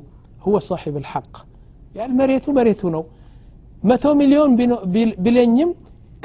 ሁወ 0.46 0.57
ሳሒብ 0.68 0.96
ልሐቅ 1.05 1.35
ያን 1.98 2.12
መሬቱ 2.20 2.44
መሬቱ 2.59 2.81
ነው 2.96 3.03
መቶ 3.90 4.05
ሚሊዮን 4.20 4.53
ቢለኝም 5.27 5.70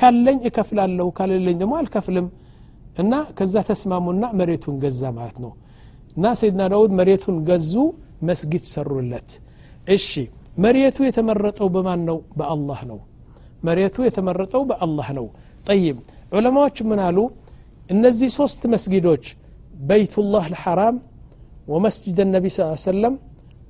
ካለኝ 0.01 0.37
እከፍላለሁ 0.49 1.07
ካለለኝ 1.17 1.55
ደግሞ 1.61 1.73
አልከፍልም 1.79 2.27
እና 3.01 3.13
ከዛ 3.37 3.53
ተስማሙና 3.71 4.23
መሬቱን 4.39 4.75
ገዛ 4.83 5.01
ማለት 5.17 5.37
ነው 5.45 5.51
እና 6.17 6.25
ሰይድና 6.39 6.61
ዳውድ 6.73 6.91
መሬቱን 6.99 7.35
ገዙ 7.49 7.71
መስጊድ 8.29 8.63
ሰሩለት 8.75 9.29
እሺ 9.95 10.07
መሬቱ 10.63 10.97
የተመረጠው 11.07 11.67
በማን 11.75 12.01
ነው 12.09 12.17
በአላህ 12.39 12.79
ነው 12.91 12.99
መሬቱ 13.67 13.95
የተመረጠው 14.07 14.61
በአላህ 14.71 15.07
ነው 15.19 15.27
ጠይብ 15.69 15.97
ዑለማዎች 16.37 16.77
ምን 16.89 16.99
አሉ 17.07 17.19
እነዚህ 17.93 18.29
ሶስት 18.39 18.61
መስጊዶች 18.73 19.25
በይቱላህ 19.89 20.45
ልሐራም 20.53 20.97
ወመስጅድ 21.73 22.19
ነቢ 22.35 22.45
ስ 22.57 22.67
ሰለም 22.87 23.15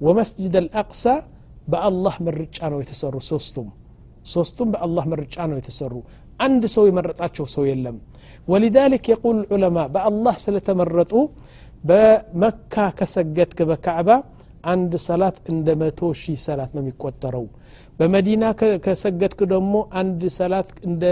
ወመስጅድ 0.07 0.53
አልአቅሳ 0.61 1.05
በአላህ 1.71 2.15
ምርጫ 2.27 2.57
ነው 2.73 2.79
የተሰሩ 2.83 3.15
ሶስቱም 3.31 3.67
ሶስቱም 4.35 4.69
በአላህ 4.73 5.03
ምርጫ 5.13 5.35
ነው 5.51 5.57
የተሰሩ 5.61 5.93
አንድ 6.45 6.63
ሰው 6.75 6.83
የመረጣቸው 6.89 7.45
ሰው 7.55 7.63
የለም 7.71 7.95
ولذلك 8.51 9.03
يقول 9.15 9.35
العلماء 9.43 9.85
بالله 9.93 10.33
بأ 10.35 10.43
سلتمرطوا 10.45 11.25
بمكة 11.89 12.85
كسجدك 12.99 13.59
بكعبة 13.69 14.17
عند 14.71 14.93
صلاة 15.09 15.35
عند 15.49 15.67
متوشي 15.81 16.33
صلاة 16.47 16.69
نم 16.77 16.85
يقدروا 16.91 17.47
بمدينة 17.99 18.47
كسجدك 18.85 19.39
دمو 19.53 19.79
عند 19.99 20.21
صلاة 20.39 20.67
عند 20.87 21.03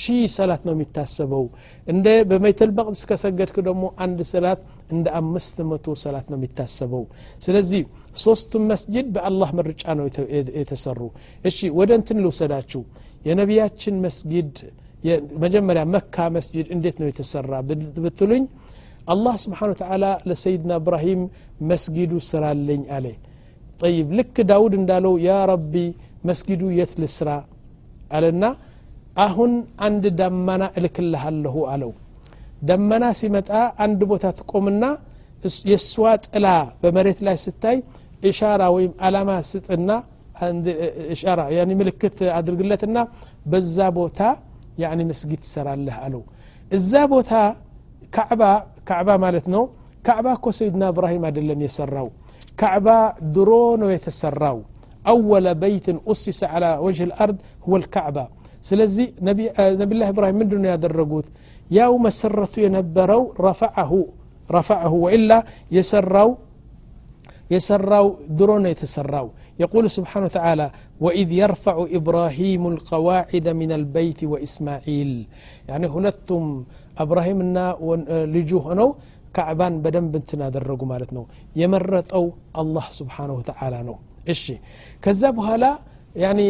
شي 0.00 0.18
صلاة 0.38 0.60
نم 0.68 0.78
يتسبوا 0.84 1.48
عند 1.92 2.06
بميت 2.30 2.58
المقدس 2.66 3.02
كسجدك 3.10 3.56
دمو 3.68 3.86
عند 4.04 4.18
صلاة 4.34 4.60
عند 4.92 5.06
أمست 5.18 5.56
متو 5.70 5.92
صلاة 6.04 6.24
نم 6.32 6.42
يتسبوا 6.46 7.12
سلزي 7.44 7.82
صوست 8.24 8.52
مسجد 8.72 9.06
بالله 9.14 9.48
مرج 9.58 9.80
أنا 9.90 10.02
يتسروا 10.60 11.16
إشي 11.48 11.66
ودنتن 11.78 12.18
لو 12.24 12.30
سلاتشو 12.40 12.82
يا 13.26 13.32
نبياتشن 13.40 13.94
مسجد 14.06 14.50
መጀመሪያ 15.42 15.82
መካ 15.96 16.16
መስጅድ 16.36 16.66
እንዴት 16.74 16.96
ነው 17.02 17.06
የተሰራ 17.10 17.52
ብትሉኝ 18.04 18.44
አላህ 19.12 19.34
ስብሓን 19.42 19.70
ተላ 19.80 20.04
ለሰይድና 20.28 20.70
እብራሂም 20.82 21.20
መስጊዱ 21.70 22.12
ስራልኝ 22.30 22.82
አለ 22.96 23.06
ጠይብ 23.82 24.08
ልክ 24.18 24.36
ዳውድ 24.50 24.72
እንዳለው 24.80 25.14
ያ 25.28 25.36
ረቢ 25.52 25.74
መስጊዱ 26.28 26.62
የት 26.78 26.92
ልስራ 27.02 27.30
አለና 28.16 28.44
አሁን 29.26 29.52
አንድ 29.86 30.04
ደመና 30.20 30.62
እልክልሃለሁ 30.80 31.56
አለው 31.72 31.92
ደመና 32.68 33.04
ሲመጣ 33.20 33.48
አንድ 33.84 34.00
ቦታ 34.12 34.24
ትቆምና 34.40 34.84
የእሷ 35.70 35.94
ጥላ 36.26 36.46
በመሬት 36.82 37.18
ላይ 37.26 37.36
ስታይ 37.44 37.76
ኢሻራ 38.30 38.62
ወይም 38.76 38.92
አላማ 39.06 39.30
ስጥና 39.50 39.90
ኢሻራ 41.16 41.40
ምልክት 41.82 42.18
አድርግለትና 42.38 42.98
በዛ 43.52 43.76
ቦታ 44.00 44.20
يعني 44.82 45.02
መስጊድ 45.10 45.40
ትሰራለህ 45.46 45.94
الله 46.06 46.22
እዛ 46.76 46.90
ቦታ 47.12 47.30
ካዕባ 48.16 48.42
ካዕባ 48.88 49.08
ማለት 49.24 49.46
ነው 49.54 49.62
ካዕባ 50.06 50.26
እኮ 50.38 50.46
ሰይድና 50.58 50.82
እብራሂም 50.92 51.22
አይደለም 51.28 51.60
የሰራው 51.66 52.08
ካዕባ 52.60 52.88
ድሮ 53.36 53.50
ነው 53.82 53.88
የተሰራው 53.96 54.58
أول 55.14 55.46
بيت 55.64 55.86
أسس 56.12 56.40
على 56.52 56.70
وجه 56.86 57.02
الأرض 57.08 57.36
هو 57.66 57.74
الكعبة 57.80 58.24
سلزي 58.68 59.04
نبي 59.28 59.44
نبي 59.80 59.92
الله 59.96 60.08
إبراهيم 60.14 60.36
من 60.40 60.48
دون 60.50 60.64
يدرجوت 60.72 61.26
ياو 61.76 61.92
مسرة 62.06 62.54
ينبرو 62.64 63.22
رفعه 63.46 63.92
رفعه 64.56 64.92
وإلا 65.04 65.38
يسروا 65.76 66.40
يسروا 67.54 68.18
درون 68.38 68.64
يتسروا 68.72 69.32
يقول 69.64 69.84
سبحانه 69.98 70.26
وتعالى 70.30 70.66
وإذ 71.04 71.28
يرفع 71.42 71.74
إبراهيم 71.98 72.62
القواعد 72.74 73.46
من 73.60 73.70
البيت 73.78 74.20
وإسماعيل 74.32 75.10
يعني 75.70 75.86
هنتم 75.94 76.42
أبراهيم 77.04 77.38
لجوهنا 78.34 78.86
كعبان 79.36 79.72
بدن 79.84 80.06
بنتنا 80.12 80.46
درقوا 80.54 80.90
مالتنا 80.92 81.24
أو 82.16 82.24
الله 82.60 82.86
سبحانه 83.00 83.34
وتعالى 83.40 83.78
نو 83.88 83.96
إشي 84.32 84.56
كذبها 85.04 85.54
لا 85.62 85.72
يعني 86.24 86.44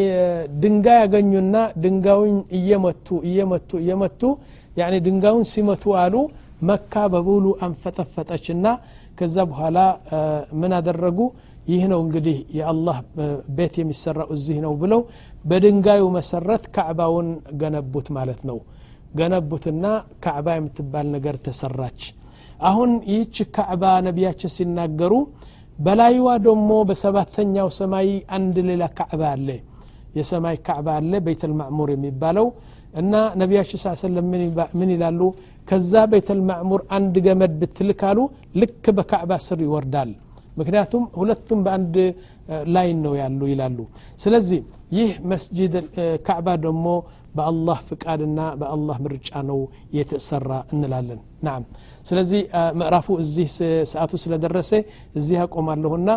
دنقايا 0.64 1.06
قنينا 1.12 1.60
دنقاون 1.84 2.36
إيمتو 2.56 3.16
إيمتو 3.28 3.76
إيمتو 3.84 4.30
يعني 4.80 4.96
دنقاون 5.06 5.44
سيمتو 5.52 5.90
آلو 6.04 6.20
مكة 6.68 7.02
ببولوا 7.14 7.58
أنفتفتشنا 7.66 8.72
كذبها 9.18 9.68
لا 9.76 9.86
من 10.60 10.72
درقوا 10.86 11.30
ይህ 11.72 11.82
ነው 11.92 12.00
እንግዲህ 12.06 12.36
የአላህ 12.58 12.98
ቤት 13.56 13.74
የሚሰራው 13.80 14.28
እዚህ 14.36 14.58
ነው 14.66 14.72
ብለው 14.82 15.00
በድንጋዩ 15.50 16.02
መሰረት 16.18 16.62
ካዕባውን 16.76 17.28
ገነቡት 17.60 18.06
ማለት 18.16 18.40
ነው 18.50 18.58
ገነቡትና 19.18 19.84
ካዕባ 20.24 20.48
የምትባል 20.58 21.06
ነገር 21.16 21.36
ተሰራች 21.46 22.00
አሁን 22.68 22.90
ይህች 23.10 23.36
ካዕባ 23.56 23.84
ነቢያችን 24.08 24.52
ሲናገሩ 24.56 25.14
በላይዋ 25.86 26.28
ደግሞ 26.46 26.70
በሰባተኛው 26.90 27.68
ሰማይ 27.80 28.08
አንድ 28.36 28.56
ሌላ 28.68 28.84
ካዕባ 29.00 29.22
አለ 29.36 29.48
የሰማይ 30.18 30.56
ካዕባ 30.68 30.88
አለ 31.00 31.12
ቤተልማዕሙር 31.28 31.90
የሚባለው 31.96 32.46
እና 33.02 33.14
ነቢያችን 33.42 33.80
ስ 33.84 33.94
ሰለም 34.04 34.30
ምን 34.80 34.90
ይላሉ 34.94 35.20
ከዛ 35.70 35.94
ቤተልማዕሙር 36.14 36.82
አንድ 36.98 37.14
ገመድ 37.28 37.52
ብትልካሉ 37.62 38.18
ልክ 38.62 38.84
በካዕባ 38.98 39.32
ስር 39.48 39.60
ይወርዳል 39.66 40.10
ምክንያቱም 40.60 41.02
ሁለቱም 41.20 41.60
በአንድ 41.66 41.96
ላይን 42.74 42.98
ነው 43.06 43.12
ያሉ 43.22 43.40
ይላሉ 43.52 43.78
ስለዚህ 44.24 44.60
ይህ 44.98 45.10
መስጅድ 45.32 45.74
ካዕባ 46.26 46.48
ደግሞ 46.66 46.86
በአላህ 47.38 47.78
ፍቃድና 47.88 48.38
በአላህ 48.60 48.96
ምርጫ 49.06 49.30
ነው 49.50 49.58
የተሰራ 49.98 50.52
እንላለን 50.74 51.20
ናም 51.48 51.64
ስለዚህ 52.10 52.40
ምዕራፉ 52.80 53.08
እዚህ 53.24 53.48
ሰዓቱ 53.92 54.12
ስለደረሰ 54.24 54.72
እዚህ 55.20 55.40
አቆማለሁና 55.44 56.10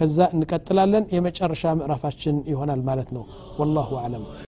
ከዛ 0.00 0.18
እንቀጥላለን 0.36 1.06
የመጨረሻ 1.16 1.64
ምዕራፋችን 1.82 2.38
ይሆናል 2.52 2.82
ማለት 2.90 3.10
ነው 3.18 3.24
ወላሁ 3.62 3.92
አለም 4.04 4.45